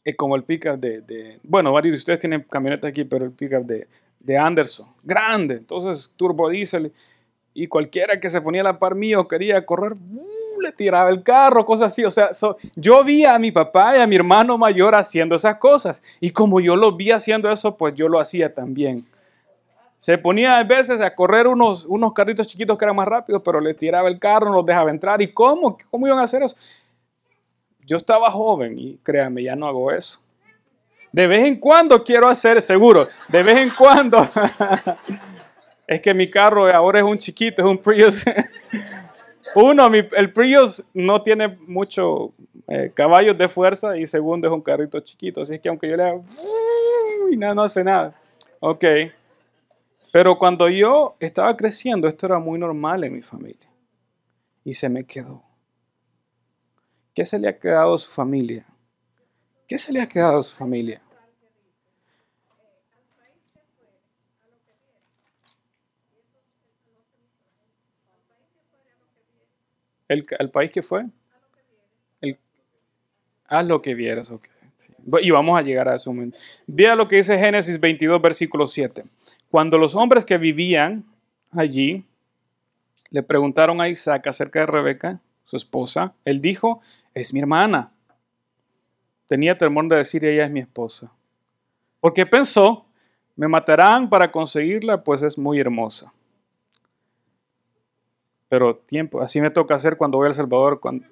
es 0.05 0.17
como 0.17 0.37
el 0.37 0.45
pickup 0.45 0.79
de, 0.79 1.01
de, 1.03 1.39
bueno, 1.43 1.73
varios 1.73 1.95
de 1.95 1.99
ustedes 1.99 2.19
tienen 2.19 2.45
camioneta 2.49 2.89
aquí, 2.89 3.05
pero 3.05 3.25
el 3.25 3.33
pickup 3.33 3.65
de, 3.65 3.87
de 4.19 4.39
Anderson, 4.39 4.89
grande, 5.03 5.57
entonces 5.57 6.13
turbo 6.17 6.49
diésel, 6.49 6.93
y 7.53 7.67
cualquiera 7.67 8.21
que 8.21 8.31
se 8.31 8.41
ponía 8.41 8.61
a 8.61 8.65
la 8.65 8.79
par 8.79 8.95
mío 8.95 9.27
quería 9.27 9.65
correr, 9.67 9.93
¡uh! 9.93 10.61
le 10.63 10.73
tiraba 10.73 11.11
el 11.11 11.23
carro, 11.23 11.67
cosas 11.67 11.93
así, 11.93 12.05
o 12.05 12.11
sea, 12.11 12.31
yo 12.77 13.05
vi 13.05 13.25
a 13.25 13.39
mi 13.39 13.51
papá 13.51 13.97
y 13.97 14.01
a 14.01 14.07
mi 14.07 14.17
hermano 14.17 14.57
mayor 14.57 14.95
haciendo 14.95 15.35
esas 15.35 15.57
cosas, 15.57 16.03
y 16.21 16.31
como 16.31 16.61
yo 16.61 16.77
lo 16.77 16.93
vi 16.93 17.11
haciendo 17.11 17.51
eso, 17.51 17.77
pues 17.77 17.95
yo 17.95 18.09
lo 18.09 18.21
hacía 18.21 18.55
también. 18.55 19.05
Se 20.01 20.17
ponía 20.17 20.57
a 20.57 20.65
veces 20.65 21.03
a 21.03 21.15
correr 21.15 21.47
unos, 21.47 21.85
unos 21.85 22.15
carritos 22.15 22.47
chiquitos 22.47 22.79
que 22.79 22.87
eran 22.87 22.97
más 22.97 23.07
rápidos, 23.07 23.43
pero 23.45 23.61
les 23.61 23.77
tiraba 23.77 24.09
el 24.09 24.19
carro, 24.19 24.49
no 24.49 24.57
los 24.57 24.65
dejaba 24.65 24.91
entrar. 24.91 25.21
¿Y 25.21 25.31
cómo? 25.31 25.77
¿Cómo 25.91 26.07
iban 26.07 26.19
a 26.19 26.23
hacer 26.23 26.43
eso? 26.43 26.57
Yo 27.91 27.97
estaba 27.97 28.31
joven 28.31 28.79
y 28.79 28.99
créanme, 28.99 29.43
ya 29.43 29.57
no 29.57 29.67
hago 29.67 29.91
eso. 29.91 30.21
De 31.11 31.27
vez 31.27 31.45
en 31.45 31.57
cuando 31.57 32.05
quiero 32.05 32.29
hacer, 32.29 32.63
seguro, 32.63 33.09
de 33.27 33.43
vez 33.43 33.59
en 33.59 33.71
cuando. 33.71 34.19
es 35.89 36.01
que 36.01 36.15
mi 36.15 36.31
carro 36.31 36.73
ahora 36.73 37.01
es 37.01 37.05
un 37.05 37.19
chiquito, 37.19 37.63
es 37.63 37.69
un 37.69 37.79
Prius. 37.79 38.25
Uno, 39.57 39.91
el 39.93 40.33
Prius 40.33 40.85
no 40.95 41.21
tiene 41.21 41.49
mucho 41.67 42.33
eh, 42.69 42.93
caballos 42.95 43.37
de 43.37 43.49
fuerza 43.49 43.97
y 43.97 44.07
segundo 44.07 44.47
es 44.47 44.53
un 44.53 44.63
carrito 44.63 45.01
chiquito. 45.01 45.43
Así 45.43 45.59
que 45.59 45.69
aunque 45.69 45.89
yo 45.89 45.97
le 45.97 46.05
haga 46.05 46.21
y 47.29 47.37
nada, 47.37 47.57
no 47.57 47.65
hace 47.65 47.83
nada. 47.83 48.15
Ok. 48.61 48.85
Pero 50.13 50.39
cuando 50.39 50.69
yo 50.69 51.17
estaba 51.19 51.57
creciendo, 51.57 52.07
esto 52.07 52.27
era 52.27 52.39
muy 52.39 52.57
normal 52.57 53.03
en 53.03 53.15
mi 53.15 53.23
familia. 53.23 53.69
Y 54.63 54.75
se 54.75 54.89
me 54.89 55.03
quedó. 55.03 55.50
¿Qué 57.15 57.25
se 57.25 57.39
le 57.39 57.49
ha 57.49 57.59
quedado 57.59 57.95
a 57.95 57.99
su 57.99 58.11
familia? 58.11 58.65
¿Qué 59.67 59.79
se 59.79 59.93
le 59.93 60.01
ha 60.01 60.09
quedado 60.09 60.41
a 60.41 60.43
su 60.43 60.57
familia? 60.57 61.03
¿El, 70.09 70.51
país 70.51 70.73
que 70.73 70.83
fue? 70.83 71.07
El, 72.21 72.37
lo 73.69 73.81
que 73.81 73.95
vieras, 73.95 74.31
ok. 74.33 74.49
Y 75.23 75.31
vamos 75.31 75.57
a 75.57 75.63
llegar 75.63 75.89
a 75.89 75.95
eso. 75.95 76.13
Vea 76.67 76.97
lo 76.97 77.07
que 77.07 77.17
dice 77.17 77.39
Génesis 77.39 77.79
22, 77.79 78.21
versículo 78.21 78.67
7. 78.67 79.05
Cuando 79.51 79.79
los 79.79 79.95
hombres 79.95 80.25
que 80.25 80.37
vivían 80.37 81.05
allí 81.53 82.05
le 83.11 83.23
preguntaron 83.23 83.81
a 83.81 83.89
Isaac 83.89 84.27
acerca 84.27 84.61
de 84.61 84.67
Rebeca, 84.67 85.21
su 85.45 85.57
esposa, 85.57 86.15
él 86.25 86.41
dijo, 86.41 86.81
es 87.15 87.33
mi 87.33 87.41
hermana. 87.41 87.93
Tenía 89.29 89.57
temor 89.57 89.89
de 89.89 89.97
decir, 89.97 90.25
ella 90.25 90.45
es 90.45 90.51
mi 90.51 90.61
esposa. 90.61 91.13
Porque 92.01 92.27
pensó, 92.27 92.87
me 93.37 93.49
matarán 93.49 94.09
para 94.09 94.31
conseguirla, 94.31 95.03
pues 95.03 95.23
es 95.23 95.39
muy 95.39 95.61
hermosa. 95.61 96.13
Pero 98.49 98.77
tiempo, 98.77 99.21
así 99.21 99.41
me 99.41 99.51
toca 99.51 99.77
hacer 99.77 99.97
cuando 99.97 100.19
voy 100.19 100.27
al 100.27 100.35
Salvador. 100.35 100.81
Cuando... 100.81 101.07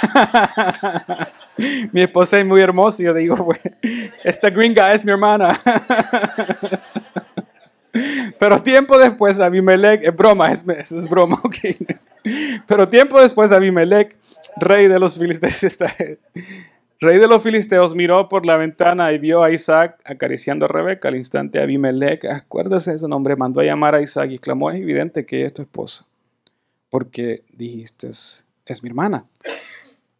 mi 1.92 2.02
esposa 2.02 2.38
es 2.38 2.46
muy 2.46 2.60
hermosa 2.60 3.02
y 3.02 3.06
yo 3.06 3.14
digo, 3.14 3.48
esta 4.24 4.50
gringa 4.50 4.92
es 4.92 5.04
mi 5.04 5.12
hermana. 5.12 5.58
Pero 8.38 8.62
tiempo 8.62 8.98
después 8.98 9.40
Abimelech, 9.40 10.02
es 10.04 10.14
broma, 10.14 10.52
es, 10.52 10.64
es 10.68 11.08
broma, 11.08 11.40
ok. 11.44 11.56
Pero 12.66 12.88
tiempo 12.88 13.20
después 13.20 13.52
Abimelech 13.52 14.16
rey 14.56 14.88
de 14.88 14.98
los 14.98 15.18
filisteos, 15.18 15.78
rey 17.00 17.18
de 17.18 17.28
los 17.28 17.42
filisteos 17.42 17.94
miró 17.94 18.28
por 18.28 18.46
la 18.46 18.56
ventana 18.56 19.12
y 19.12 19.18
vio 19.18 19.42
a 19.42 19.50
Isaac 19.50 20.00
acariciando 20.04 20.66
a 20.66 20.68
Rebeca. 20.68 21.08
Al 21.08 21.16
instante 21.16 21.60
Abimelech, 21.60 22.24
acuérdese 22.26 22.90
de 22.90 22.96
ese 22.96 23.08
nombre, 23.08 23.36
mandó 23.36 23.60
a 23.60 23.64
llamar 23.64 23.94
a 23.94 24.02
Isaac 24.02 24.30
y 24.30 24.38
clamó, 24.38 24.70
es 24.70 24.78
evidente 24.78 25.26
que 25.26 25.38
ella 25.38 25.46
es 25.46 25.54
tu 25.54 25.62
esposa, 25.62 26.06
porque 26.90 27.44
dijiste, 27.52 28.08
es 28.08 28.82
mi 28.82 28.88
hermana. 28.88 29.24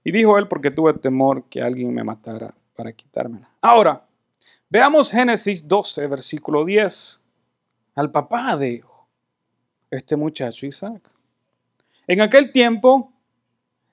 Y 0.03 0.13
dijo 0.13 0.39
él, 0.39 0.49
porque 0.49 0.71
tuve 0.71 0.95
temor 0.95 1.45
que 1.51 1.61
alguien 1.61 1.93
me 1.93 2.03
matara 2.03 2.55
para 2.75 2.93
quitármela. 2.93 3.51
Ahora, 3.61 4.07
veamos 4.71 5.11
Génesis 5.11 5.69
12, 5.69 6.07
versículo 6.07 6.65
10, 6.65 7.20
al 7.95 8.11
papá 8.11 8.57
de 8.57 8.85
este 9.91 10.17
muchacho 10.17 10.67
Isaac. 10.67 11.03
En 12.07 12.21
aquel 12.21 12.53
tiempo, 12.53 13.13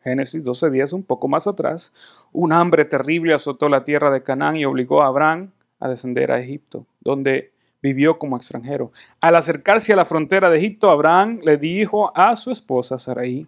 Génesis 0.03 0.43
12 0.43 0.71
días, 0.71 0.93
un 0.93 1.03
poco 1.03 1.27
más 1.27 1.47
atrás, 1.47 1.93
un 2.31 2.53
hambre 2.53 2.85
terrible 2.85 3.33
azotó 3.33 3.69
la 3.69 3.83
tierra 3.83 4.11
de 4.11 4.23
Canaán 4.23 4.57
y 4.57 4.65
obligó 4.65 5.01
a 5.01 5.07
Abraham 5.07 5.51
a 5.79 5.89
descender 5.89 6.31
a 6.31 6.39
Egipto, 6.39 6.85
donde 7.01 7.51
vivió 7.81 8.17
como 8.17 8.37
extranjero. 8.37 8.91
Al 9.21 9.35
acercarse 9.35 9.93
a 9.93 9.95
la 9.95 10.05
frontera 10.05 10.49
de 10.49 10.57
Egipto, 10.57 10.89
Abraham 10.89 11.39
le 11.43 11.57
dijo 11.57 12.15
a 12.15 12.35
su 12.35 12.51
esposa 12.51 12.99
Sarai, 12.99 13.47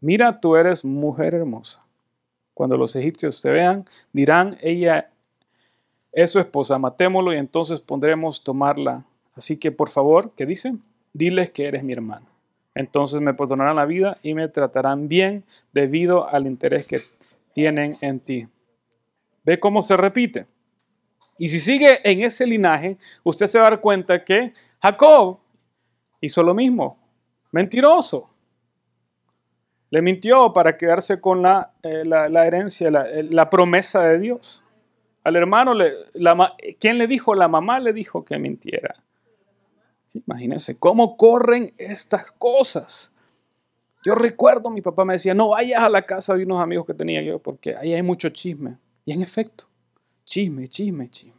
mira, 0.00 0.40
tú 0.40 0.56
eres 0.56 0.84
mujer 0.84 1.34
hermosa. 1.34 1.84
Cuando 2.54 2.76
los 2.76 2.96
egipcios 2.96 3.40
te 3.40 3.50
vean, 3.50 3.84
dirán, 4.12 4.58
ella 4.60 5.10
es 6.12 6.32
su 6.32 6.40
esposa, 6.40 6.78
matémoslo 6.78 7.32
y 7.32 7.36
entonces 7.36 7.80
pondremos 7.80 8.42
tomarla. 8.42 9.04
Así 9.38 9.58
que 9.58 9.72
por 9.72 9.88
favor, 9.88 10.32
¿qué 10.36 10.44
dicen? 10.44 10.82
Diles 11.14 11.48
que 11.48 11.66
eres 11.66 11.82
mi 11.82 11.94
hermano 11.94 12.26
entonces 12.78 13.20
me 13.20 13.34
perdonarán 13.34 13.74
la 13.74 13.86
vida 13.86 14.18
y 14.22 14.34
me 14.34 14.46
tratarán 14.46 15.08
bien 15.08 15.42
debido 15.72 16.28
al 16.28 16.46
interés 16.46 16.86
que 16.86 17.02
tienen 17.52 17.96
en 18.02 18.20
ti. 18.20 18.46
¿Ve 19.42 19.58
cómo 19.58 19.82
se 19.82 19.96
repite? 19.96 20.46
Y 21.38 21.48
si 21.48 21.58
sigue 21.58 21.98
en 22.08 22.20
ese 22.20 22.46
linaje, 22.46 22.96
usted 23.24 23.48
se 23.48 23.58
va 23.58 23.66
a 23.66 23.70
dar 23.70 23.80
cuenta 23.80 24.24
que 24.24 24.52
Jacob 24.80 25.40
hizo 26.20 26.40
lo 26.44 26.54
mismo. 26.54 26.96
Mentiroso. 27.50 28.30
Le 29.90 30.00
mintió 30.00 30.52
para 30.52 30.76
quedarse 30.76 31.20
con 31.20 31.42
la, 31.42 31.72
eh, 31.82 32.04
herencia, 32.46 32.92
la, 32.92 33.50
promesa 33.50 34.04
de 34.04 34.20
Dios. 34.20 34.62
Al 35.24 35.34
hermano, 35.34 35.74
le, 35.74 35.94
¿quién 36.78 36.96
le 36.96 37.08
dijo? 37.08 37.34
La 37.34 37.48
mamá 37.48 37.80
le 37.80 37.92
dijo 37.92 38.24
que 38.24 38.38
mintiera. 38.38 39.02
Imagínense 40.26 40.78
cómo 40.78 41.16
corren 41.16 41.74
estas 41.78 42.30
cosas. 42.38 43.14
Yo 44.04 44.14
recuerdo, 44.14 44.70
mi 44.70 44.80
papá 44.80 45.04
me 45.04 45.14
decía, 45.14 45.34
no 45.34 45.48
vayas 45.48 45.82
a 45.82 45.88
la 45.88 46.02
casa 46.02 46.34
de 46.34 46.44
unos 46.44 46.60
amigos 46.60 46.86
que 46.86 46.94
tenía 46.94 47.20
yo 47.22 47.38
porque 47.38 47.76
ahí 47.76 47.94
hay 47.94 48.02
mucho 48.02 48.28
chisme. 48.30 48.78
Y 49.04 49.12
en 49.12 49.22
efecto, 49.22 49.64
chisme, 50.24 50.68
chisme, 50.68 51.10
chisme. 51.10 51.34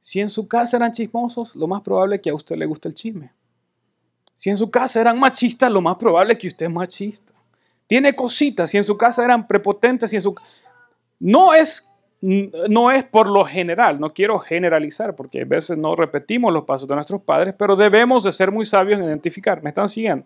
Si 0.00 0.20
en 0.20 0.28
su 0.28 0.48
casa 0.48 0.76
eran 0.76 0.92
chismosos, 0.92 1.54
lo 1.54 1.68
más 1.68 1.82
probable 1.82 2.16
es 2.16 2.22
que 2.22 2.30
a 2.30 2.34
usted 2.34 2.56
le 2.56 2.66
guste 2.66 2.88
el 2.88 2.94
chisme. 2.94 3.32
Si 4.34 4.50
en 4.50 4.56
su 4.56 4.70
casa 4.70 5.00
eran 5.00 5.18
machistas, 5.18 5.70
lo 5.70 5.80
más 5.80 5.96
probable 5.96 6.32
es 6.32 6.38
que 6.40 6.48
usted 6.48 6.66
es 6.66 6.72
machista. 6.72 7.32
Tiene 7.86 8.14
cositas 8.14 8.74
y 8.74 8.78
en 8.78 8.84
su 8.84 8.96
casa 8.96 9.24
eran 9.24 9.46
prepotentes 9.46 10.12
y 10.12 10.16
en 10.16 10.22
su... 10.22 10.34
No 11.20 11.54
es, 11.54 11.91
no 12.22 12.90
es 12.90 13.04
por 13.04 13.28
lo 13.28 13.44
general, 13.44 14.00
no 14.00 14.14
quiero 14.14 14.38
generalizar 14.38 15.14
porque 15.14 15.42
a 15.42 15.44
veces 15.44 15.76
no 15.76 15.94
repetimos 15.96 16.52
los 16.52 16.64
pasos 16.64 16.88
de 16.88 16.94
nuestros 16.94 17.20
padres, 17.22 17.54
pero 17.58 17.76
debemos 17.76 18.22
de 18.22 18.32
ser 18.32 18.50
muy 18.50 18.64
sabios 18.64 18.98
en 18.98 19.04
identificar. 19.04 19.62
¿Me 19.62 19.70
están 19.70 19.88
siguiendo? 19.88 20.24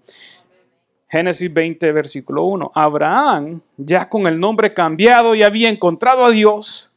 Génesis 1.09 1.53
20, 1.53 1.91
versículo 1.93 2.45
1. 2.45 2.73
Abraham, 2.75 3.61
ya 3.77 4.09
con 4.09 4.27
el 4.27 4.39
nombre 4.39 4.75
cambiado 4.75 5.35
y 5.35 5.43
había 5.43 5.71
encontrado 5.71 6.27
a 6.27 6.31
Dios, 6.31 6.93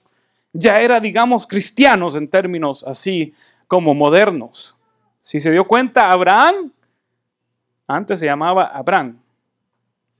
ya 0.51 0.81
era, 0.81 0.99
digamos, 0.99 1.47
cristianos 1.47 2.15
en 2.15 2.27
términos 2.27 2.83
así 2.85 3.33
como 3.67 3.93
modernos. 3.93 4.75
Si 5.23 5.39
se 5.39 5.51
dio 5.51 5.65
cuenta, 5.65 6.11
Abraham 6.11 6.71
antes 7.89 8.19
se 8.19 8.27
llamaba 8.27 8.65
Abraham. 8.65 9.17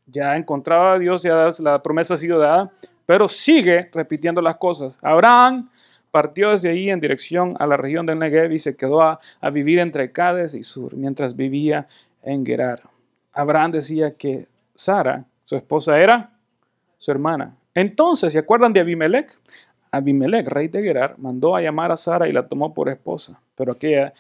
Ya 0.07 0.35
encontraba 0.35 0.93
a 0.93 0.99
Dios, 0.99 1.21
ya 1.21 1.49
la 1.59 1.83
promesa 1.83 2.15
ha 2.15 2.17
sido 2.17 2.39
dada, 2.39 2.71
pero 3.10 3.28
sigue 3.28 3.89
repitiendo 3.91 4.39
las 4.39 4.58
cosas. 4.58 4.95
Abraham 5.02 5.72
partió 6.12 6.52
desde 6.52 6.69
ahí 6.69 6.91
en 6.91 7.00
dirección 7.00 7.56
a 7.58 7.65
la 7.65 7.76
región 7.76 8.06
del 8.06 8.19
Negev 8.19 8.52
y 8.52 8.60
se 8.60 8.78
quedó 8.78 9.02
a, 9.02 9.19
a 9.41 9.50
vivir 9.50 9.80
entre 9.80 10.12
Cades 10.12 10.54
y 10.54 10.63
Sur, 10.63 10.95
mientras 10.95 11.36
vivía 11.36 11.88
en 12.22 12.45
Gerar. 12.45 12.84
Abraham 13.34 13.72
decía 13.72 14.12
que 14.12 14.45
Sara, 14.76 15.26
su 15.45 15.56
esposa, 15.56 16.00
era 16.00 16.30
su 17.00 17.10
hermana. 17.10 17.56
Entonces, 17.74 18.32
¿se 18.32 18.38
acuerdan 18.38 18.74
de 18.74 18.82
Abimelech? 18.82 19.36
Abimelech, 19.89 20.48
rey 20.48 20.67
de 20.67 20.84
Gerar, 20.84 21.15
mandó 21.17 21.56
a 21.56 21.63
llamar 21.63 21.91
a 21.91 21.98
Sara 21.98 22.30
y 22.30 22.32
la 22.32 22.48
tomó 22.48 22.76
por 22.76 22.89
esposa. 22.89 23.41
Pero 23.56 23.72
aquella, 23.72 24.13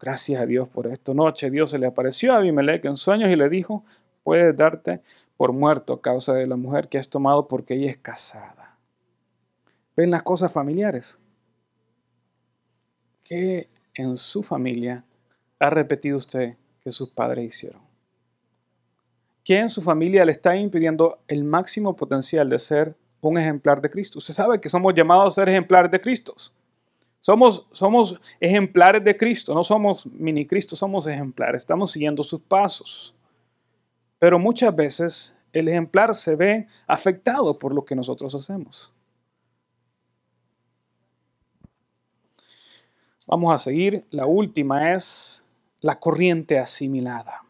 gracias 0.00 0.42
a 0.42 0.44
Dios 0.44 0.66
por 0.66 0.88
esto, 0.88 1.14
noche 1.14 1.52
Dios 1.52 1.70
se 1.70 1.78
le 1.78 1.86
apareció 1.86 2.32
a 2.32 2.38
Abimelech 2.38 2.84
en 2.84 2.96
sueños 2.96 3.30
y 3.30 3.36
le 3.36 3.48
dijo, 3.48 3.84
puedes 4.24 4.56
darte 4.56 5.02
por 5.38 5.54
muerto 5.54 5.94
a 5.94 6.02
causa 6.02 6.34
de 6.34 6.46
la 6.46 6.56
mujer 6.56 6.90
que 6.90 6.98
has 6.98 7.08
tomado 7.08 7.48
porque 7.48 7.72
ella 7.72 7.90
es 7.90 7.96
casada. 7.96 8.76
¿Ven 9.96 10.10
las 10.10 10.22
cosas 10.22 10.52
familiares? 10.52 11.18
¿Qué 13.24 13.70
en 13.94 14.18
su 14.18 14.42
familia 14.42 15.06
ha 15.58 15.70
repetido 15.70 16.18
usted 16.18 16.56
que 16.82 16.92
sus 16.92 17.08
padres 17.08 17.46
hicieron? 17.46 17.80
¿Qué 19.42 19.56
en 19.56 19.70
su 19.70 19.80
familia 19.80 20.26
le 20.26 20.32
está 20.32 20.54
impidiendo 20.54 21.20
el 21.26 21.44
máximo 21.44 21.96
potencial 21.96 22.50
de 22.50 22.58
ser 22.58 22.94
un 23.20 23.38
ejemplar 23.38 23.80
de 23.80 23.90
Cristo. 23.90 24.18
Usted 24.18 24.34
sabe 24.34 24.60
que 24.60 24.68
somos 24.68 24.94
llamados 24.94 25.26
a 25.26 25.40
ser 25.42 25.48
ejemplares 25.48 25.90
de 25.90 26.00
Cristo. 26.00 26.34
Somos, 27.20 27.66
somos 27.72 28.20
ejemplares 28.40 29.02
de 29.02 29.16
Cristo, 29.16 29.54
no 29.54 29.64
somos 29.64 30.06
mini 30.06 30.46
Cristo, 30.46 30.76
somos 30.76 31.06
ejemplares, 31.06 31.62
estamos 31.62 31.90
siguiendo 31.90 32.22
sus 32.22 32.40
pasos. 32.40 33.14
Pero 34.18 34.38
muchas 34.38 34.74
veces 34.74 35.36
el 35.52 35.68
ejemplar 35.68 36.14
se 36.14 36.36
ve 36.36 36.66
afectado 36.86 37.58
por 37.58 37.74
lo 37.74 37.84
que 37.84 37.94
nosotros 37.94 38.34
hacemos. 38.34 38.92
Vamos 43.26 43.52
a 43.52 43.58
seguir. 43.58 44.04
La 44.10 44.26
última 44.26 44.94
es 44.94 45.46
la 45.80 45.98
corriente 45.98 46.58
asimilada. 46.58 47.44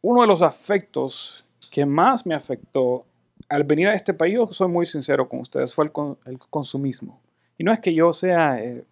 Uno 0.00 0.20
de 0.20 0.26
los 0.26 0.42
afectos 0.42 1.44
que 1.70 1.84
más 1.84 2.24
me 2.24 2.34
afectó 2.34 3.04
al 3.48 3.64
venir 3.64 3.88
a 3.88 3.94
este 3.94 4.14
país, 4.14 4.38
soy 4.52 4.68
muy 4.68 4.86
sincero 4.86 5.28
con 5.28 5.40
ustedes, 5.40 5.74
fue 5.74 5.86
el, 5.86 6.38
consumismo. 6.38 7.20
Y 7.58 7.64
no 7.64 7.72
es 7.72 7.80
que 7.80 7.94
yo 7.94 8.12
sea 8.12 8.62
eh, 8.62 8.84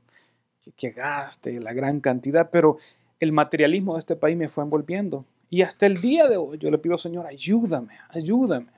que, 0.77 0.91
gaste 0.91 1.61
la 1.61 1.73
gran 1.73 2.01
cantidad, 2.01 2.51
pero 2.51 2.79
el 3.21 3.33
materialismo 3.33 3.95
de 3.95 4.01
este 4.01 4.17
país 4.17 4.37
me 4.37 4.49
fue 4.49 4.65
envolviendo. 4.65 5.25
Y 5.53 5.61
hasta 5.61 5.85
el 5.85 6.01
día 6.01 6.29
de 6.29 6.38
hoy 6.38 6.57
yo 6.57 6.71
le 6.71 6.79
pido, 6.79 6.97
Señor, 6.97 7.27
ayúdame, 7.27 7.93
ayúdame 8.09 8.73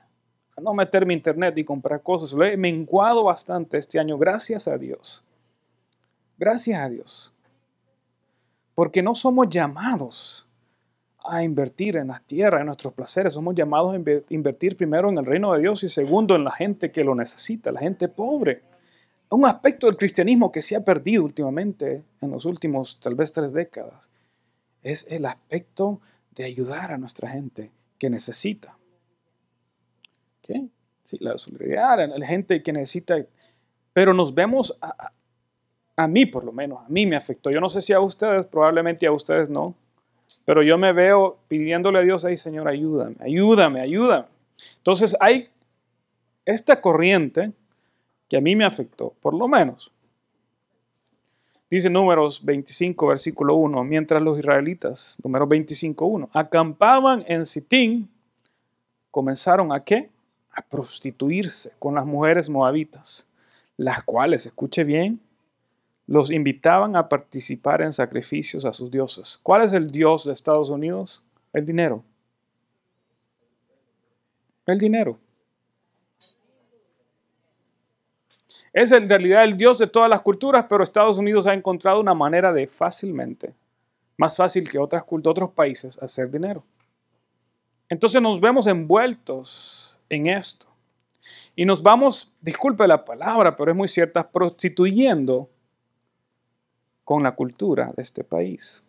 a 0.57 0.59
no 0.59 0.73
meterme 0.73 1.13
internet 1.13 1.57
y 1.57 1.63
comprar 1.63 2.03
cosas. 2.03 2.33
Lo 2.33 2.43
he 2.43 2.57
menguado 2.57 3.23
bastante 3.23 3.77
este 3.77 3.97
año, 3.97 4.17
gracias 4.17 4.67
a 4.67 4.77
Dios. 4.77 5.23
Gracias 6.37 6.77
a 6.77 6.89
Dios. 6.89 7.33
Porque 8.73 9.01
no 9.01 9.15
somos 9.15 9.47
llamados 9.47 10.45
a 11.23 11.45
invertir 11.45 11.95
en 11.95 12.09
las 12.09 12.21
tierras, 12.23 12.59
en 12.59 12.65
nuestros 12.65 12.91
placeres. 12.91 13.35
Somos 13.35 13.55
llamados 13.55 13.95
a 13.95 14.33
invertir 14.33 14.75
primero 14.75 15.07
en 15.07 15.17
el 15.17 15.25
reino 15.25 15.53
de 15.53 15.61
Dios 15.61 15.81
y 15.85 15.89
segundo 15.89 16.35
en 16.35 16.43
la 16.43 16.51
gente 16.51 16.91
que 16.91 17.05
lo 17.05 17.15
necesita, 17.15 17.71
la 17.71 17.79
gente 17.79 18.09
pobre. 18.09 18.63
Un 19.29 19.45
aspecto 19.45 19.87
del 19.87 19.95
cristianismo 19.95 20.51
que 20.51 20.61
se 20.61 20.75
ha 20.75 20.83
perdido 20.83 21.23
últimamente 21.23 22.03
en 22.19 22.31
los 22.31 22.43
últimos 22.43 22.99
tal 22.99 23.15
vez 23.15 23.31
tres 23.31 23.53
décadas 23.53 24.11
es 24.83 25.07
el 25.09 25.25
aspecto 25.25 26.01
de 26.35 26.43
ayudar 26.43 26.91
a 26.91 26.97
nuestra 26.97 27.29
gente 27.29 27.71
que 27.97 28.09
necesita. 28.09 28.77
¿Qué? 30.41 30.67
Sí, 31.03 31.17
la 31.21 31.37
solidaridad, 31.37 32.17
la 32.17 32.27
gente 32.27 32.61
que 32.61 32.73
necesita. 32.73 33.15
Pero 33.93 34.13
nos 34.13 34.33
vemos, 34.33 34.77
a, 34.81 35.11
a 35.95 36.07
mí 36.07 36.25
por 36.25 36.43
lo 36.43 36.51
menos, 36.51 36.79
a 36.85 36.89
mí 36.89 37.05
me 37.05 37.15
afectó. 37.15 37.51
Yo 37.51 37.61
no 37.61 37.69
sé 37.69 37.81
si 37.81 37.93
a 37.93 37.99
ustedes, 37.99 38.45
probablemente 38.45 39.07
a 39.07 39.11
ustedes 39.11 39.49
no 39.49 39.75
pero 40.45 40.61
yo 40.61 40.77
me 40.77 40.93
veo 40.93 41.39
pidiéndole 41.47 41.99
a 41.99 42.01
Dios 42.03 42.23
ahí, 42.23 42.37
Señor, 42.37 42.67
ayúdame, 42.67 43.15
ayúdame, 43.19 43.81
ayúdame. 43.81 44.27
Entonces 44.77 45.17
hay 45.19 45.49
esta 46.45 46.79
corriente 46.79 47.51
que 48.29 48.37
a 48.37 48.41
mí 48.41 48.55
me 48.55 48.63
afectó, 48.63 49.13
por 49.21 49.33
lo 49.33 49.47
menos. 49.47 49.91
Dice 51.75 51.89
números 51.89 52.39
25, 52.45 53.07
versículo 53.07 53.57
1, 53.57 53.83
mientras 53.83 54.21
los 54.21 54.39
israelitas, 54.39 55.17
números 55.21 55.49
25, 55.49 56.05
1, 56.05 56.29
acampaban 56.31 57.25
en 57.27 57.45
Sitín, 57.45 58.09
comenzaron 59.11 59.73
a 59.73 59.83
qué? 59.83 60.09
A 60.51 60.61
prostituirse 60.61 61.73
con 61.77 61.95
las 61.95 62.05
mujeres 62.05 62.49
moabitas, 62.49 63.27
las 63.75 64.05
cuales, 64.05 64.45
escuche 64.45 64.85
bien, 64.85 65.19
los 66.07 66.31
invitaban 66.31 66.95
a 66.95 67.09
participar 67.09 67.81
en 67.81 67.91
sacrificios 67.91 68.63
a 68.63 68.71
sus 68.71 68.89
dioses. 68.89 69.37
¿Cuál 69.43 69.63
es 69.63 69.73
el 69.73 69.91
dios 69.91 70.23
de 70.23 70.31
Estados 70.31 70.69
Unidos? 70.69 71.25
El 71.51 71.65
dinero. 71.65 72.05
El 74.65 74.77
dinero. 74.77 75.19
Es 78.75 78.91
en 78.91 79.07
realidad 79.07 79.45
el 79.45 79.55
dios 79.55 79.77
de 79.77 79.87
todas 79.87 80.09
las 80.09 80.19
culturas, 80.19 80.65
pero 80.67 80.83
Estados 80.83 81.17
Unidos 81.17 81.47
ha 81.47 81.53
encontrado 81.53 82.01
una 82.01 82.13
manera 82.13 82.51
de 82.51 82.67
fácilmente, 82.67 83.55
más 84.17 84.35
fácil 84.35 84.69
que 84.69 84.77
otras, 84.77 85.05
otros 85.09 85.51
países, 85.51 85.97
hacer 86.03 86.29
dinero. 86.29 86.61
Entonces 87.87 88.21
nos 88.21 88.41
vemos 88.41 88.67
envueltos 88.67 89.97
en 90.09 90.27
esto. 90.27 90.67
Y 91.55 91.63
nos 91.63 91.81
vamos, 91.81 92.33
disculpe 92.41 92.85
la 92.85 93.05
palabra, 93.05 93.55
pero 93.55 93.71
es 93.71 93.77
muy 93.77 93.87
cierta, 93.87 94.29
prostituyendo 94.29 95.49
con 97.05 97.23
la 97.23 97.33
cultura 97.33 97.93
de 97.95 98.03
este 98.03 98.25
país. 98.25 98.85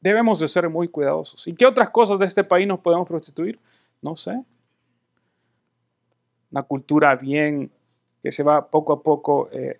Debemos 0.00 0.38
de 0.38 0.46
ser 0.46 0.68
muy 0.68 0.86
cuidadosos. 0.86 1.48
¿Y 1.48 1.54
qué 1.54 1.66
otras 1.66 1.90
cosas 1.90 2.20
de 2.20 2.26
este 2.26 2.44
país 2.44 2.68
nos 2.68 2.78
podemos 2.78 3.08
prostituir? 3.08 3.58
No 4.00 4.14
sé. 4.14 4.40
Una 6.50 6.62
cultura 6.62 7.14
bien 7.16 7.70
que 8.22 8.32
se 8.32 8.42
va 8.42 8.66
poco 8.70 8.92
a 8.92 9.02
poco 9.02 9.48
eh, 9.52 9.78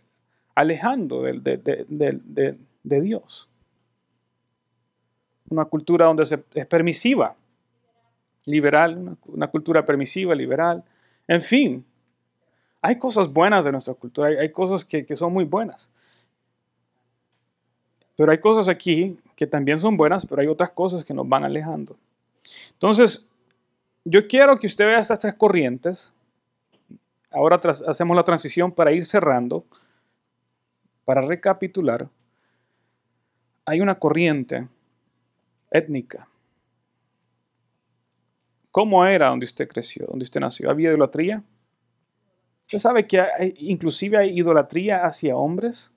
alejando 0.54 1.22
de, 1.22 2.56
Dios. 2.82 3.48
Una 5.48 5.64
cultura 5.64 6.06
donde 6.06 6.22
es 6.22 6.66
permisiva, 6.66 7.34
liberal, 8.44 9.16
una, 9.26 9.48
cultura 9.48 9.84
permisiva, 9.84 10.34
liberal. 10.34 10.84
En 11.26 11.42
fin, 11.42 11.84
hay 12.82 12.98
cosas 12.98 13.32
buenas 13.32 13.64
de 13.64 13.72
nuestra 13.72 13.94
cultura, 13.94 14.28
hay, 14.28 14.50
cosas 14.50 14.84
que, 14.84 15.16
son 15.16 15.32
muy 15.32 15.44
buenas. 15.44 15.90
Pero 18.16 18.32
hay 18.32 18.38
cosas 18.38 18.68
aquí 18.68 19.18
que 19.34 19.46
también 19.46 19.78
son 19.78 19.96
buenas, 19.96 20.26
pero 20.26 20.42
hay 20.42 20.48
otras 20.48 20.70
cosas 20.70 21.04
que 21.04 21.14
nos 21.14 21.28
van 21.28 21.44
alejando. 21.44 21.96
Entonces, 22.72 23.34
yo 24.04 24.26
quiero 24.28 24.58
que 24.58 24.66
usted 24.66 24.86
vea 24.86 24.98
estas 24.98 25.20
tres 25.20 25.34
corrientes. 25.34 26.12
Ahora 27.30 27.60
hacemos 27.86 28.16
la 28.16 28.24
transición 28.24 28.72
para 28.72 28.92
ir 28.92 29.04
cerrando, 29.06 29.64
para 31.04 31.20
recapitular. 31.20 32.08
Hay 33.64 33.80
una 33.80 33.98
corriente 33.98 34.66
étnica. 35.70 36.28
¿Cómo 38.70 39.04
era 39.04 39.28
donde 39.28 39.44
usted 39.44 39.68
creció, 39.68 40.06
donde 40.06 40.24
usted 40.24 40.40
nació? 40.40 40.70
¿Había 40.70 40.90
idolatría? 40.90 41.42
¿Usted 42.66 42.78
sabe 42.78 43.06
que 43.06 43.24
inclusive 43.58 44.16
hay 44.16 44.38
idolatría 44.38 45.04
hacia 45.04 45.36
hombres? 45.36 45.92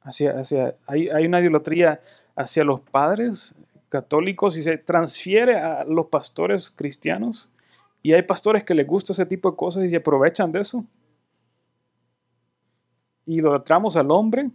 Hacia, 0.00 0.38
hacia, 0.38 0.76
hay, 0.86 1.08
hay 1.08 1.26
una 1.26 1.40
idolatría 1.40 2.00
hacia 2.36 2.64
los 2.64 2.80
padres 2.80 3.58
católicos 3.88 4.56
y 4.56 4.62
se 4.62 4.76
transfiere 4.78 5.58
a 5.58 5.84
los 5.84 6.06
pastores 6.06 6.70
cristianos. 6.70 7.50
Y 8.04 8.12
hay 8.12 8.20
pastores 8.20 8.64
que 8.64 8.74
les 8.74 8.86
gusta 8.86 9.14
ese 9.14 9.24
tipo 9.24 9.50
de 9.50 9.56
cosas 9.56 9.82
y 9.82 9.88
se 9.88 9.96
aprovechan 9.96 10.52
de 10.52 10.60
eso. 10.60 10.84
Idolatramos 13.24 13.96
al 13.96 14.10
hombre. 14.10 14.50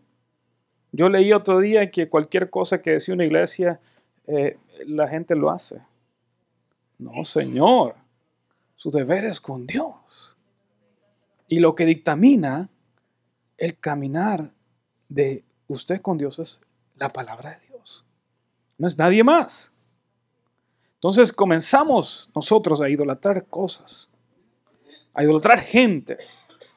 Yo 0.91 1.09
leí 1.09 1.33
otro 1.33 1.59
día 1.59 1.89
que 1.89 2.07
cualquier 2.07 2.51
cosa 2.51 2.79
que 2.79 2.91
decía 2.91 3.15
una 3.15 3.25
iglesia 3.25 3.79
eh, 4.27 4.59
la 4.85 5.07
gente 5.07 5.35
lo 5.35 5.49
hace. 5.49 5.81
No, 6.99 7.25
Señor. 7.25 7.95
Su 8.75 8.91
deber 8.91 9.25
es 9.25 9.41
con 9.41 9.65
Dios. 9.65 10.37
Y 11.47 11.59
lo 11.59 11.73
que 11.73 11.87
dictamina 11.87 12.69
el 13.57 13.79
caminar 13.79 14.51
de 15.07 15.43
usted 15.67 16.03
con 16.03 16.19
Dios 16.19 16.37
es 16.37 16.61
la 16.97 17.11
palabra 17.11 17.57
de 17.57 17.67
Dios. 17.67 18.05
No 18.77 18.85
es 18.85 18.95
nadie 18.99 19.23
más. 19.23 19.75
Entonces 20.99 21.31
comenzamos 21.31 22.29
nosotros 22.35 22.81
a 22.81 22.89
idolatrar 22.89 23.45
cosas, 23.45 24.09
a 25.13 25.23
idolatrar 25.23 25.61
gente, 25.61 26.17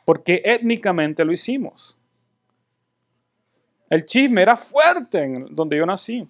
porque 0.04 0.40
étnicamente 0.44 1.24
lo 1.24 1.32
hicimos. 1.32 1.96
El 3.90 4.06
chisme 4.06 4.42
era 4.42 4.56
fuerte 4.56 5.24
en 5.24 5.54
donde 5.54 5.76
yo 5.76 5.84
nací. 5.84 6.26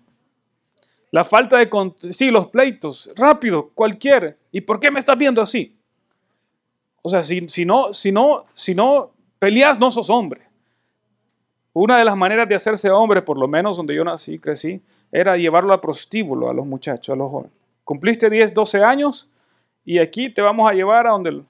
La 1.10 1.22
falta 1.22 1.58
de... 1.58 1.68
Sí, 2.10 2.30
los 2.30 2.48
pleitos, 2.48 3.10
rápido, 3.14 3.68
cualquier. 3.74 4.38
¿Y 4.50 4.62
por 4.62 4.80
qué 4.80 4.90
me 4.90 4.98
estás 4.98 5.18
viendo 5.18 5.42
así? 5.42 5.76
O 7.02 7.10
sea, 7.10 7.22
si, 7.22 7.42
no, 7.66 7.92
si, 7.92 8.10
no, 8.10 8.46
si 8.54 8.74
no 8.74 9.10
peleas, 9.38 9.78
no 9.78 9.90
sos 9.90 10.08
hombre. 10.08 10.48
Una 11.74 11.98
de 11.98 12.06
las 12.06 12.16
maneras 12.16 12.48
de 12.48 12.54
hacerse 12.54 12.90
hombre, 12.90 13.20
por 13.20 13.36
lo 13.36 13.46
menos 13.46 13.76
donde 13.76 13.94
yo 13.94 14.02
nací, 14.02 14.38
crecí, 14.38 14.80
era 15.10 15.36
llevarlo 15.36 15.74
a 15.74 15.80
prostíbulo 15.80 16.48
a 16.48 16.54
los 16.54 16.64
muchachos, 16.64 17.12
a 17.12 17.16
los 17.16 17.30
jóvenes. 17.30 17.61
Cumpliste 17.84 18.30
10, 18.30 18.54
12 18.54 18.84
años 18.84 19.28
y 19.84 19.98
aquí 19.98 20.30
te 20.30 20.40
vamos 20.40 20.70
a 20.70 20.74
llevar 20.74 21.06
a 21.06 21.10
donde 21.10 21.42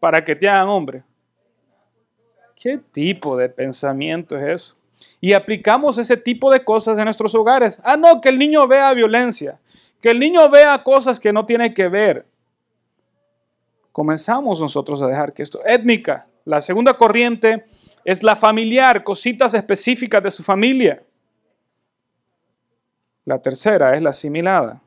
para 0.00 0.24
que 0.24 0.34
te 0.34 0.48
hagan 0.48 0.68
hombre. 0.68 1.02
¿Qué 2.56 2.78
tipo 2.78 3.36
de 3.36 3.48
pensamiento 3.48 4.36
es 4.36 4.44
eso? 4.44 4.76
Y 5.20 5.32
aplicamos 5.32 5.96
ese 5.98 6.16
tipo 6.16 6.50
de 6.50 6.64
cosas 6.64 6.98
en 6.98 7.04
nuestros 7.04 7.34
hogares. 7.34 7.80
Ah, 7.84 7.96
no, 7.96 8.20
que 8.20 8.28
el 8.28 8.38
niño 8.38 8.66
vea 8.66 8.92
violencia, 8.92 9.58
que 10.00 10.10
el 10.10 10.18
niño 10.18 10.48
vea 10.50 10.82
cosas 10.82 11.18
que 11.18 11.32
no 11.32 11.46
tiene 11.46 11.72
que 11.72 11.88
ver. 11.88 12.26
Comenzamos 13.92 14.60
nosotros 14.60 15.00
a 15.02 15.06
dejar 15.06 15.32
que 15.32 15.42
esto, 15.42 15.60
étnica, 15.64 16.26
la 16.44 16.62
segunda 16.62 16.94
corriente 16.94 17.64
es 18.04 18.22
la 18.22 18.36
familiar, 18.36 19.04
cositas 19.04 19.54
específicas 19.54 20.22
de 20.22 20.30
su 20.30 20.42
familia. 20.42 21.02
La 23.24 23.40
tercera 23.40 23.94
es 23.94 24.02
la 24.02 24.10
asimilada. 24.10 24.80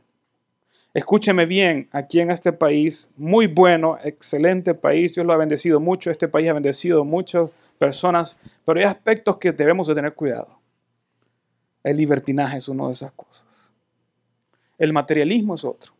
Escúcheme 0.93 1.47
bien, 1.47 1.89
aquí 1.91 2.19
en 2.19 2.29
este 2.29 2.53
país, 2.53 3.13
muy 3.17 3.47
bueno, 3.47 3.97
excelente 4.03 4.75
país, 4.75 5.15
Dios 5.15 5.25
lo 5.25 5.33
ha 5.33 5.37
bendecido 5.37 5.79
mucho, 5.79 6.11
este 6.11 6.27
país 6.27 6.47
ha 6.49 6.53
bendecido 6.53 7.03
muchas 7.03 7.49
personas, 7.79 8.39
pero 8.63 8.79
hay 8.79 8.85
aspectos 8.85 9.37
que 9.37 9.51
debemos 9.51 9.87
de 9.87 9.95
tener 9.95 10.13
cuidado. 10.13 10.59
El 11.83 11.97
libertinaje 11.97 12.57
es 12.57 12.67
una 12.69 12.85
de 12.85 12.91
esas 12.91 13.11
cosas. 13.13 13.71
El 14.77 14.93
materialismo 14.93 15.55
es 15.55 15.65
otro. 15.65 15.93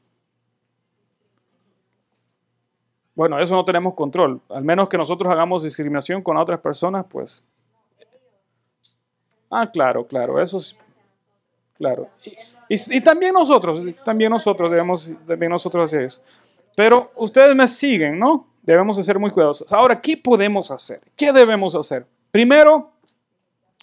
Bueno, 3.15 3.39
eso 3.39 3.56
no 3.56 3.65
tenemos 3.65 3.95
control. 3.95 4.41
Al 4.49 4.63
menos 4.63 4.89
que 4.89 4.97
nosotros 4.97 5.32
hagamos 5.32 5.63
discriminación 5.63 6.21
con 6.21 6.38
otras 6.38 6.60
personas, 6.60 7.06
pues. 7.10 7.45
Ah, 9.49 9.69
claro, 9.71 10.06
claro, 10.06 10.41
eso 10.41 10.58
es. 10.58 10.77
Claro. 11.77 12.10
También 13.01 13.33
nosotros, 13.33 13.81
también 14.03 14.31
nosotros 14.31 14.71
debemos, 14.71 15.13
también 15.27 15.51
nosotros 15.51 15.86
hacer 15.86 16.03
eso. 16.03 16.21
Pero 16.75 17.12
ustedes 17.15 17.55
me 17.55 17.67
siguen, 17.67 18.17
¿no? 18.17 18.47
Debemos 18.62 18.97
de 18.97 19.03
ser 19.03 19.19
muy 19.19 19.29
cuidadosos. 19.29 19.71
Ahora, 19.71 20.01
¿qué 20.01 20.17
podemos 20.17 20.71
hacer? 20.71 21.01
¿Qué 21.15 21.31
debemos 21.31 21.75
hacer? 21.75 22.07
Primero, 22.31 22.91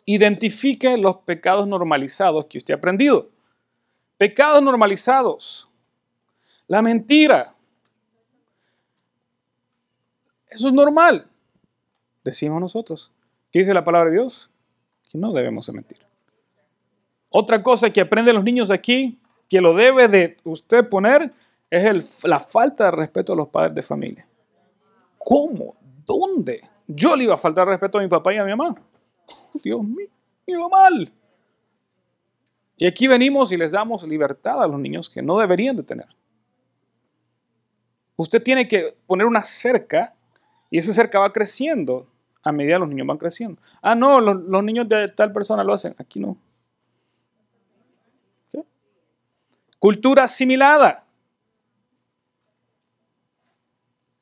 identifique 0.06 0.96
los 0.96 1.18
pecados 1.18 1.68
normalizados 1.68 2.46
que 2.46 2.58
usted 2.58 2.74
ha 2.74 2.78
aprendido. 2.78 3.28
Pecados 4.16 4.62
normalizados. 4.62 5.68
La 6.66 6.82
mentira. 6.82 7.54
Eso 10.48 10.68
es 10.68 10.74
normal. 10.74 11.28
Decimos 12.24 12.60
nosotros. 12.60 13.12
¿Qué 13.52 13.60
dice 13.60 13.74
la 13.74 13.84
palabra 13.84 14.10
de 14.10 14.16
Dios? 14.16 14.50
Que 15.10 15.18
no 15.18 15.32
debemos 15.32 15.66
de 15.66 15.72
mentir. 15.72 16.09
Otra 17.30 17.62
cosa 17.62 17.90
que 17.90 18.00
aprenden 18.00 18.34
los 18.34 18.44
niños 18.44 18.70
aquí, 18.70 19.18
que 19.48 19.60
lo 19.60 19.74
debe 19.74 20.08
de 20.08 20.36
usted 20.44 20.88
poner, 20.88 21.32
es 21.70 22.24
la 22.24 22.40
falta 22.40 22.86
de 22.86 22.90
respeto 22.90 23.32
a 23.32 23.36
los 23.36 23.48
padres 23.48 23.74
de 23.74 23.82
familia. 23.82 24.26
¿Cómo? 25.16 25.76
¿Dónde? 26.04 26.68
Yo 26.88 27.14
le 27.14 27.24
iba 27.24 27.34
a 27.34 27.38
faltar 27.38 27.68
respeto 27.68 27.98
a 27.98 28.02
mi 28.02 28.08
papá 28.08 28.34
y 28.34 28.38
a 28.38 28.44
mi 28.44 28.50
mamá. 28.50 28.74
Dios 29.62 29.82
mío, 29.82 30.08
iba 30.46 30.68
mal. 30.68 31.12
Y 32.76 32.86
aquí 32.86 33.06
venimos 33.06 33.52
y 33.52 33.56
les 33.56 33.72
damos 33.72 34.02
libertad 34.08 34.60
a 34.62 34.66
los 34.66 34.80
niños 34.80 35.08
que 35.08 35.22
no 35.22 35.38
deberían 35.38 35.76
de 35.76 35.84
tener. 35.84 36.08
Usted 38.16 38.42
tiene 38.42 38.66
que 38.66 38.96
poner 39.06 39.26
una 39.26 39.44
cerca 39.44 40.14
y 40.68 40.78
esa 40.78 40.92
cerca 40.92 41.20
va 41.20 41.32
creciendo 41.32 42.08
a 42.42 42.50
medida 42.52 42.74
que 42.74 42.80
los 42.80 42.88
niños 42.88 43.06
van 43.06 43.18
creciendo. 43.18 43.60
Ah, 43.82 43.94
no, 43.94 44.20
los, 44.20 44.36
los 44.36 44.64
niños 44.64 44.88
de 44.88 45.08
tal 45.08 45.32
persona 45.32 45.62
lo 45.62 45.74
hacen. 45.74 45.94
Aquí 45.98 46.18
no. 46.18 46.36
Cultura 49.80 50.24
asimilada. 50.24 51.02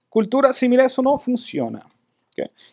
Cultura 0.09 0.51
asimilada, 0.51 0.87
eso 0.87 1.03
no 1.03 1.19
funciona. 1.19 1.85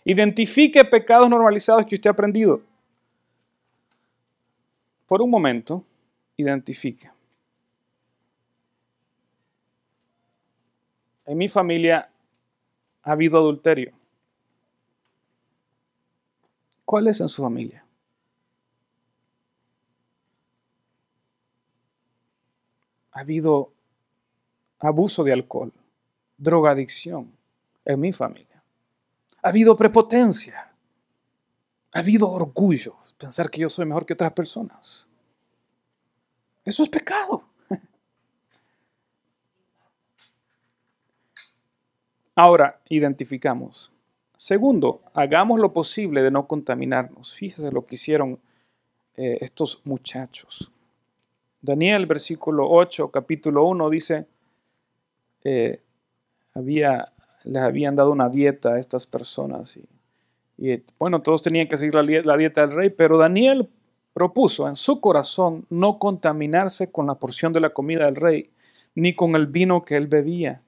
Identifique 0.04 0.86
pecados 0.86 1.28
normalizados 1.28 1.86
que 1.88 1.96
usted 1.96 2.10
ha 2.10 2.14
aprendido. 2.14 2.62
Por 5.08 5.22
un 5.22 5.30
momento, 5.30 5.84
identifique. 6.38 7.10
En 11.26 11.38
mi 11.38 11.50
familia 11.50 12.10
ha 13.02 13.12
habido 13.12 13.40
adulterio. 13.40 13.94
¿Cuál 16.86 17.08
es 17.08 17.20
en 17.20 17.30
su 17.30 17.42
familia? 17.42 17.85
Ha 23.16 23.22
habido 23.22 23.72
abuso 24.80 25.24
de 25.24 25.32
alcohol, 25.32 25.72
drogadicción 26.38 27.32
en 27.86 28.00
mi 28.02 28.12
familia. 28.12 28.62
Ha 29.42 29.50
habido 29.50 29.78
prepotencia. 29.78 30.70
Ha 31.94 32.00
habido 32.00 32.30
orgullo, 32.30 32.98
pensar 33.18 33.50
que 33.50 33.62
yo 33.62 33.70
soy 33.70 33.86
mejor 33.86 34.06
que 34.06 34.12
otras 34.12 34.34
personas. 34.34 35.08
Eso 36.66 36.84
es 36.84 36.90
pecado. 36.90 37.46
Ahora, 42.36 42.82
identificamos. 42.90 43.94
Segundo, 44.36 45.02
hagamos 45.14 45.62
lo 45.62 45.72
posible 45.72 46.22
de 46.22 46.32
no 46.32 46.48
contaminarnos. 46.48 47.34
Fíjese 47.34 47.72
lo 47.72 47.86
que 47.86 47.96
hicieron 47.96 48.42
eh, 49.16 49.38
estos 49.40 49.82
muchachos. 49.86 50.70
Daniel, 51.66 52.06
versículo 52.06 52.70
8, 52.70 53.10
capítulo 53.10 53.66
1, 53.66 53.90
dice, 53.90 54.28
eh, 55.44 55.82
había, 56.54 57.12
les 57.44 57.64
habían 57.64 57.96
dado 57.96 58.12
una 58.12 58.30
dieta 58.30 58.74
a 58.74 58.80
estas 58.80 59.08
personas. 59.08 59.78
Y, 60.58 60.84
bueno, 61.00 61.24
todos 61.24 61.42
tenían 61.42 61.68
que 61.68 61.78
seguir 61.78 61.96
la, 61.96 62.38
dieta 62.38 62.62
del 62.62 62.76
rey, 62.76 62.90
pero 62.92 63.18
Daniel 63.18 63.68
propuso 64.14 64.68
en 64.68 64.76
su 64.76 65.02
corazón 65.02 65.66
no 65.72 65.98
contaminarse 65.98 66.92
con 66.92 67.08
la 67.08 67.16
porción 67.16 67.52
de 67.52 67.62
la 67.62 67.72
comida 67.72 68.06
del 68.06 68.16
rey, 68.16 68.52
ni 68.94 69.14
con 69.14 69.36
el 69.36 69.48
vino 69.48 69.84
que 69.84 69.98
él 69.98 70.06
bebía. 70.06 70.62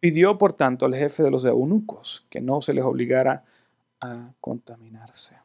Pidió, 0.00 0.36
por 0.38 0.54
tanto, 0.54 0.86
al 0.86 0.94
jefe 0.96 1.22
de 1.22 1.30
los 1.30 1.44
eunucos 1.44 2.26
que 2.30 2.40
no 2.40 2.60
se 2.60 2.74
les 2.74 2.84
obligara 2.84 3.44
a 4.00 4.32
contaminarse. 4.40 5.36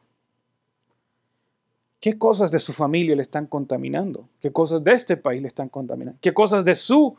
¿Qué 2.06 2.16
cosas 2.16 2.52
de 2.52 2.60
su 2.60 2.72
familia 2.72 3.16
le 3.16 3.22
están 3.22 3.48
contaminando? 3.48 4.28
¿Qué 4.40 4.52
cosas 4.52 4.84
de 4.84 4.92
este 4.92 5.16
país 5.16 5.42
le 5.42 5.48
están 5.48 5.68
contaminando? 5.68 6.16
¿Qué 6.22 6.32
cosas 6.32 6.64
de 6.64 6.76
su 6.76 7.16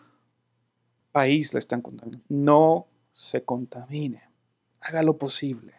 país 1.12 1.54
le 1.54 1.60
están 1.60 1.82
contaminando? 1.82 2.24
No 2.30 2.88
se 3.12 3.44
contamine. 3.44 4.24
Haga 4.80 5.04
lo 5.04 5.18
posible. 5.18 5.74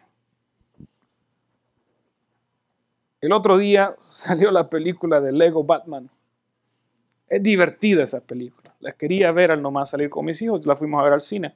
El 3.19 3.31
otro 3.31 3.57
día 3.57 3.95
salió 3.99 4.51
la 4.51 4.69
película 4.69 5.19
de 5.19 5.31
Lego 5.31 5.63
Batman. 5.63 6.07
Es 7.27 7.41
divertida 7.41 8.03
esa 8.03 8.23
película. 8.23 8.75
La 8.79 8.91
quería 8.91 9.31
ver 9.31 9.49
al 9.49 9.63
nomás 9.63 9.89
salir 9.89 10.11
con 10.11 10.23
mis 10.23 10.39
hijos. 10.43 10.67
La 10.67 10.75
fuimos 10.75 10.99
a 10.99 11.05
ver 11.05 11.13
al 11.13 11.21
cine. 11.21 11.55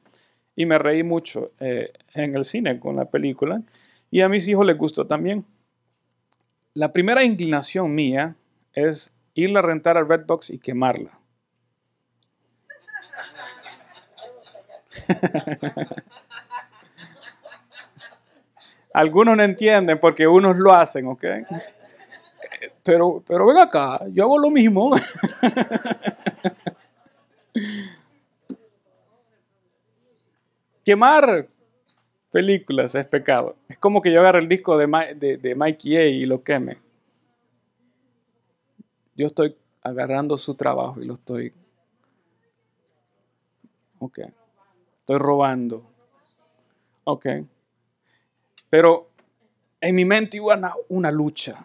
Y 0.56 0.66
me 0.66 0.80
reí 0.80 1.04
mucho 1.04 1.52
eh, 1.60 1.94
en 2.16 2.36
el 2.36 2.46
cine 2.46 2.80
con 2.80 2.96
la 2.96 3.06
película. 3.06 3.62
Y 4.10 4.22
a 4.22 4.28
mis 4.30 4.48
hijos 4.48 4.66
les 4.66 4.76
gustó 4.76 5.06
también. 5.06 5.46
La 6.76 6.92
primera 6.92 7.24
inclinación 7.24 7.94
mía 7.94 8.36
es 8.74 9.16
irla 9.36 9.60
a 9.60 9.62
rentar 9.62 9.96
al 9.98 10.10
Redbox 10.10 10.50
y 10.50 10.58
quemarla. 10.58 11.20
Algunos 18.94 19.38
no 19.38 19.44
entienden 19.44 20.00
porque 20.00 20.28
unos 20.28 20.58
lo 20.58 20.74
hacen, 20.74 21.06
¿ok? 21.08 21.24
pero, 22.84 23.24
pero 23.28 23.46
ven 23.46 23.58
acá, 23.58 24.00
yo 24.12 24.24
hago 24.24 24.40
lo 24.40 24.50
mismo. 24.50 24.96
Quemar 30.84 31.48
películas 32.34 32.96
es 32.96 33.06
pecado. 33.06 33.56
Es 33.70 33.78
como 33.78 34.02
que 34.02 34.12
yo 34.12 34.20
agarre 34.20 34.40
el 34.40 34.50
disco 34.50 34.76
de, 34.76 35.38
de, 35.40 35.56
Mikey 35.56 35.98
A 35.98 36.06
y 36.08 36.26
lo 36.26 36.44
queme. 36.44 36.80
Yo 39.16 39.28
estoy 39.28 39.56
agarrando 39.84 40.36
su 40.40 40.56
trabajo 40.56 41.00
y 41.00 41.06
lo 41.06 41.14
estoy... 41.14 41.54
Ok. 44.00 44.20
Estoy 45.02 45.18
robando. 45.20 45.84
Ok. 47.04 47.28
Pero 48.68 49.10
en 49.80 49.96
mi 49.96 50.04
mente 50.04 50.38
iba 50.38 50.58
una, 50.58 50.74
una 50.90 51.12
lucha. 51.12 51.64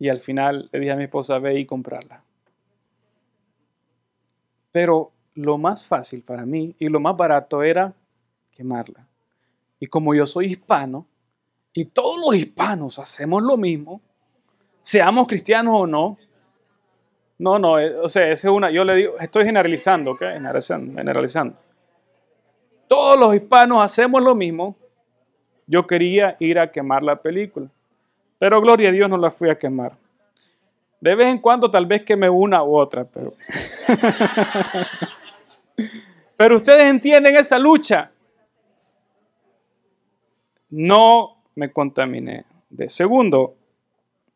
Y 0.00 0.08
al 0.08 0.18
final 0.18 0.68
le 0.72 0.80
dije 0.80 0.90
a 0.90 0.96
mi 0.96 1.04
esposa, 1.04 1.38
ve 1.38 1.60
y 1.60 1.64
comprarla. 1.64 2.24
Pero 4.72 5.12
lo 5.34 5.58
más 5.58 5.86
fácil 5.86 6.22
para 6.22 6.44
mí 6.44 6.74
y 6.80 6.88
lo 6.88 6.98
más 6.98 7.16
barato 7.16 7.62
era 7.62 7.94
quemarla. 8.50 9.06
Y 9.78 9.86
como 9.86 10.14
yo 10.14 10.26
soy 10.26 10.46
hispano, 10.46 11.06
y 11.72 11.86
todos 11.86 12.20
los 12.24 12.34
hispanos 12.34 12.98
hacemos 12.98 13.42
lo 13.42 13.56
mismo, 13.56 14.00
seamos 14.82 15.26
cristianos 15.26 15.74
o 15.76 15.86
no, 15.86 16.18
no, 17.38 17.58
no, 17.58 17.78
eh, 17.78 17.96
o 17.96 18.08
sea, 18.08 18.30
es 18.30 18.44
una, 18.44 18.70
yo 18.70 18.84
le 18.84 18.96
digo, 18.96 19.18
estoy 19.18 19.46
generalizando, 19.46 20.10
¿ok? 20.10 20.20
Generalizando, 20.20 20.94
generalizando. 20.94 21.56
Todos 22.86 23.18
los 23.18 23.34
hispanos 23.34 23.82
hacemos 23.82 24.22
lo 24.22 24.34
mismo. 24.34 24.76
Yo 25.66 25.86
quería 25.86 26.36
ir 26.38 26.58
a 26.58 26.70
quemar 26.70 27.02
la 27.02 27.16
película, 27.16 27.68
pero 28.38 28.60
gloria 28.60 28.90
a 28.90 28.92
Dios 28.92 29.08
no 29.08 29.16
la 29.16 29.30
fui 29.30 29.48
a 29.48 29.58
quemar. 29.58 29.96
De 31.00 31.14
vez 31.14 31.28
en 31.28 31.38
cuando 31.38 31.70
tal 31.70 31.86
vez 31.86 32.02
queme 32.02 32.28
una 32.28 32.62
u 32.62 32.76
otra, 32.76 33.04
pero... 33.04 33.32
pero 36.36 36.56
ustedes 36.56 36.90
entienden 36.90 37.36
esa 37.36 37.58
lucha. 37.58 38.10
No 40.70 41.36
me 41.54 41.72
contaminé. 41.72 42.44
De 42.70 42.88
segundo, 42.88 43.56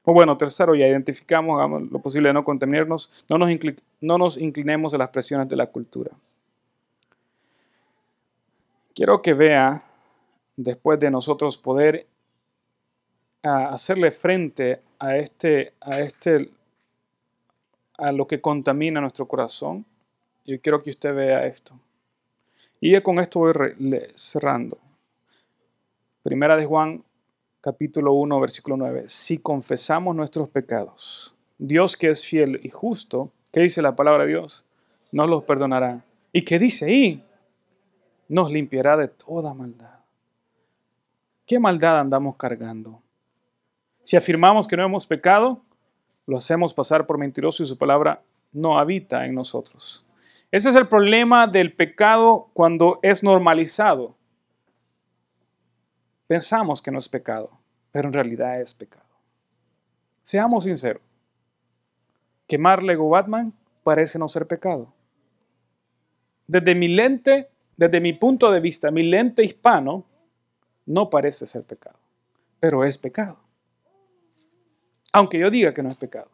o 0.05 0.13
bueno, 0.13 0.37
tercero, 0.37 0.75
ya 0.75 0.87
identificamos 0.87 1.57
hagamos 1.57 1.91
lo 1.91 1.99
posible 2.01 2.29
de 2.29 2.35
no 2.35 2.45
contaminarnos, 2.45 3.11
no 3.29 3.39
nos, 3.39 3.51
no 4.01 4.19
nos 4.19 4.37
inclinemos 4.37 4.93
a 4.93 4.99
las 4.99 5.09
presiones 5.09 5.49
de 5.49 5.57
la 5.57 5.69
cultura. 5.69 6.11
Quiero 8.95 9.23
que 9.23 9.35
vea, 9.35 9.83
después 10.57 11.01
de 11.01 11.11
nosotros 11.11 11.57
poder 11.57 12.07
hacerle 13.43 14.11
frente 14.11 14.81
a 14.99 15.17
este, 15.17 15.73
a 15.81 16.01
este, 16.01 16.51
a 17.99 18.13
lo 18.13 18.27
que 18.27 18.41
contamina 18.41 19.01
nuestro 19.01 19.27
corazón, 19.27 19.85
yo 20.45 20.61
quiero 20.61 20.83
que 20.83 20.91
usted 20.91 21.15
vea 21.15 21.47
esto. 21.47 21.75
Y 22.81 23.01
con 23.01 23.19
esto 23.19 23.41
voy 23.41 23.53
cerrando. 24.15 24.79
Primera 26.25 26.57
de 26.57 26.65
Juan 26.65 27.05
capítulo 27.61 28.15
1, 28.15 28.41
versículo 28.41 28.79
9. 28.79 29.05
Si 29.09 29.43
confesamos 29.43 30.17
nuestros 30.17 30.49
pecados, 30.49 31.37
Dios 31.59 31.99
que 31.99 32.09
es 32.09 32.25
fiel 32.25 32.61
y 32.63 32.71
justo, 32.71 33.31
¿qué 33.53 33.61
dice 33.61 33.83
la 33.83 33.95
palabra 33.95 34.25
de 34.25 34.31
Dios? 34.31 34.65
Nos 35.13 35.29
los 35.29 35.45
perdonará. 35.45 36.03
¿Y 36.33 36.41
qué 36.41 36.59
dice 36.59 36.87
ahí? 36.87 37.23
Nos 38.27 38.51
limpiará 38.51 38.97
de 38.97 39.09
toda 39.09 39.53
maldad. 39.53 39.99
¿Qué 41.47 41.59
maldad 41.59 42.01
andamos 42.01 42.37
cargando? 42.37 43.03
Si 44.03 44.17
afirmamos 44.17 44.67
que 44.67 44.79
no 44.79 44.85
hemos 44.87 45.07
pecado, 45.07 45.61
lo 46.27 46.39
hacemos 46.39 46.73
pasar 46.73 47.05
por 47.07 47.19
mentiroso 47.19 47.63
y 47.63 47.67
su 47.67 47.77
palabra 47.77 48.23
no 48.51 48.79
habita 48.79 49.27
en 49.27 49.35
nosotros. 49.35 50.07
Ese 50.51 50.71
es 50.71 50.77
el 50.77 50.89
problema 50.89 51.47
del 51.47 51.75
pecado 51.75 52.49
cuando 52.55 52.99
es 53.03 53.23
normalizado 53.23 54.17
pensamos 56.27 56.81
que 56.81 56.91
no 56.91 56.99
es 56.99 57.09
pecado, 57.09 57.51
pero 57.93 58.09
en 58.09 58.15
realidad 58.15 58.61
es 58.61 58.75
pecado. 58.75 59.05
Seamos 60.23 60.65
sinceros. 60.65 61.03
Quemar 62.47 62.83
Lego 62.83 63.09
Batman 63.09 63.53
parece 63.83 64.19
no 64.19 64.29
ser 64.29 64.47
pecado. 64.47 64.93
Desde 66.47 66.75
mi 66.75 66.89
lente, 66.89 67.49
desde 67.77 68.01
mi 68.01 68.13
punto 68.13 68.51
de 68.51 68.61
vista, 68.61 68.91
mi 68.91 69.03
lente 69.03 69.45
hispano, 69.45 70.05
no 70.87 71.09
parece 71.09 71.47
ser 71.47 71.65
pecado, 71.65 71.99
pero 72.61 72.85
es 72.85 72.99
pecado. 72.99 73.39
Aunque 75.13 75.39
yo 75.39 75.51
diga 75.51 75.73
que 75.73 75.83
no 75.83 75.91
es 75.91 75.97
pecado. 75.97 76.31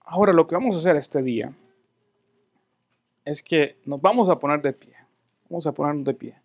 Ahora 0.00 0.32
lo 0.32 0.46
que 0.46 0.54
vamos 0.54 0.74
a 0.74 0.78
hacer 0.78 0.96
este 0.96 1.22
día 1.22 1.52
es 3.24 3.42
que 3.42 3.78
nos 3.84 4.00
vamos 4.00 4.30
a 4.30 4.38
poner 4.38 4.62
de 4.62 4.72
pie. 4.72 4.94
Vamos 5.50 5.66
a 5.66 5.72
ponernos 5.72 6.04
de 6.04 6.14
pie. 6.14 6.40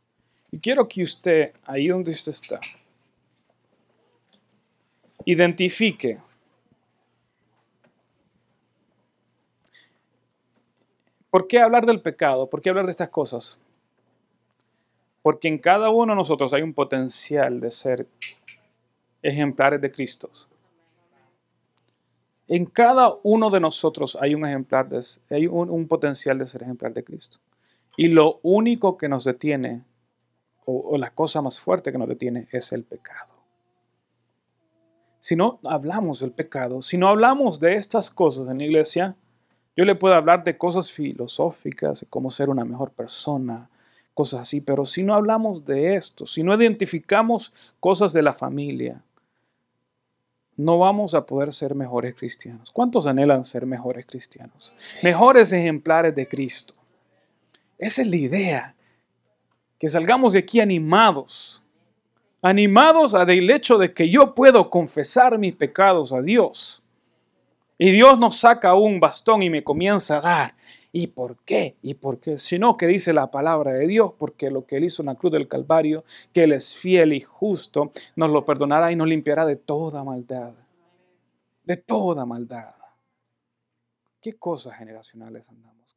Y 0.54 0.60
quiero 0.60 0.88
que 0.88 1.02
usted, 1.02 1.52
ahí 1.66 1.88
donde 1.88 2.12
usted 2.12 2.32
está, 2.32 2.60
identifique 5.26 6.20
¿Por 11.32 11.48
qué 11.48 11.58
hablar 11.58 11.88
del 11.88 12.00
pecado? 12.00 12.48
¿Por 12.48 12.62
qué 12.62 12.70
hablar 12.70 12.86
de 12.86 12.92
estas 12.92 13.10
cosas? 13.10 13.60
Porque 15.24 15.48
en 15.48 15.58
cada 15.58 15.90
uno 15.90 16.14
de 16.14 16.18
nosotros 16.18 16.54
hay 16.54 16.62
un 16.62 16.76
potencial 16.76 17.60
de 17.60 17.72
ser 17.72 18.08
ejemplares 19.24 19.82
de 19.82 19.90
Cristo. 19.90 20.30
En 22.48 22.68
cada 22.68 23.16
uno 23.24 23.50
de 23.50 23.60
nosotros 23.60 24.16
hay 24.22 24.36
un 24.36 24.46
ejemplar 24.46 24.88
de, 24.88 25.04
hay 25.32 25.48
un, 25.48 25.72
un 25.72 25.88
potencial 25.88 26.38
de 26.38 26.46
ser 26.46 26.62
ejemplar 26.62 26.94
de 26.94 27.04
Cristo. 27.04 27.40
Y 27.98 28.10
lo 28.10 28.40
único 28.44 28.96
que 28.96 29.10
nos 29.10 29.24
detiene 29.24 29.82
o, 30.66 30.98
la 30.98 31.12
cosa 31.12 31.42
más 31.42 31.60
fuerte 31.60 31.92
que 31.92 31.98
nos 31.98 32.08
detiene 32.08 32.48
es 32.52 32.72
el 32.72 32.84
pecado. 32.84 33.34
Si 35.20 35.36
no 35.36 35.60
hablamos 35.64 36.20
del 36.20 36.32
pecado, 36.32 36.82
si 36.82 36.98
no 36.98 37.08
hablamos 37.08 37.60
de 37.60 37.76
estas 37.76 38.10
cosas 38.10 38.48
en 38.50 38.58
la 38.58 38.66
iglesia, 38.66 39.16
yo 39.76 39.86
le 39.86 39.96
puedo 39.96 40.14
hablar 40.14 40.44
de 40.44 40.58
cosas 40.58 40.92
filosóficas, 40.92 42.02
de 42.02 42.08
cómo 42.08 42.30
ser 42.30 42.50
una 42.50 42.66
mejor 42.66 42.92
persona, 42.92 43.70
cosas 44.14 44.42
así, 44.42 44.62
pero 44.62 44.86
si 44.86 45.04
no 45.04 45.16
hablamos 45.16 45.66
de 45.66 45.96
esto, 45.96 46.28
si 46.28 46.44
no 46.44 46.54
identificamos 46.54 47.54
cosas 47.80 48.14
de 48.14 48.22
la 48.22 48.34
familia, 48.34 49.02
no 50.56 50.78
vamos 50.78 51.16
a 51.16 51.26
poder 51.26 51.52
ser 51.52 51.74
mejores 51.74 52.16
cristianos. 52.16 52.72
¿Cuántos 52.72 53.08
anhelan 53.08 53.44
ser 53.44 53.66
mejores 53.66 54.06
cristianos? 54.06 54.74
Mejores 55.02 55.52
ejemplares 55.52 56.14
de 56.16 56.28
Cristo. 56.28 56.76
Esa 57.78 58.04
es 58.04 58.08
la 58.08 58.16
idea 58.16 58.76
que 59.84 59.90
salgamos 59.90 60.32
de 60.32 60.40
aquí 60.40 60.62
animados, 60.62 61.62
animados 62.42 63.14
a 63.14 63.26
del 63.26 63.52
hecho 63.52 63.78
de 63.78 63.94
que 63.94 64.08
yo 64.08 64.34
puedo 64.34 64.70
confesar 64.70 65.38
mis 65.38 65.54
pecados 65.54 66.14
a 66.14 66.22
Dios. 66.22 66.82
Y 67.78 67.92
Dios 67.92 68.18
nos 68.18 68.38
saca 68.38 68.76
un 68.76 69.02
bastón 69.02 69.44
y 69.44 69.50
me 69.50 69.62
comienza 69.62 70.20
a 70.20 70.22
dar. 70.22 70.54
¿Y 70.94 71.08
por 71.08 71.36
qué? 71.44 71.76
¿Y 71.82 71.96
por 71.96 72.22
qué? 72.22 72.40
Sino 72.40 72.78
que 72.78 72.88
dice 72.88 73.12
la 73.12 73.30
palabra 73.30 73.74
de 73.74 73.86
Dios, 73.86 74.14
porque 74.18 74.50
lo 74.50 74.66
que 74.66 74.78
Él 74.78 74.86
hizo 74.86 75.02
en 75.02 75.08
la 75.08 75.16
cruz 75.16 75.34
del 75.34 75.50
Calvario, 75.50 76.06
que 76.32 76.44
Él 76.44 76.54
es 76.54 76.78
fiel 76.78 77.12
y 77.12 77.20
justo, 77.20 77.92
nos 78.16 78.30
lo 78.30 78.46
perdonará 78.46 78.90
y 78.90 78.96
nos 78.96 79.10
limpiará 79.10 79.46
de 79.46 79.58
toda 79.58 80.02
maldad. 80.06 80.54
De 81.66 81.76
toda 81.76 82.26
maldad. 82.26 82.74
¿Qué 84.22 84.32
cosas 84.32 84.76
generacionales 84.76 85.50
andamos 85.50 85.94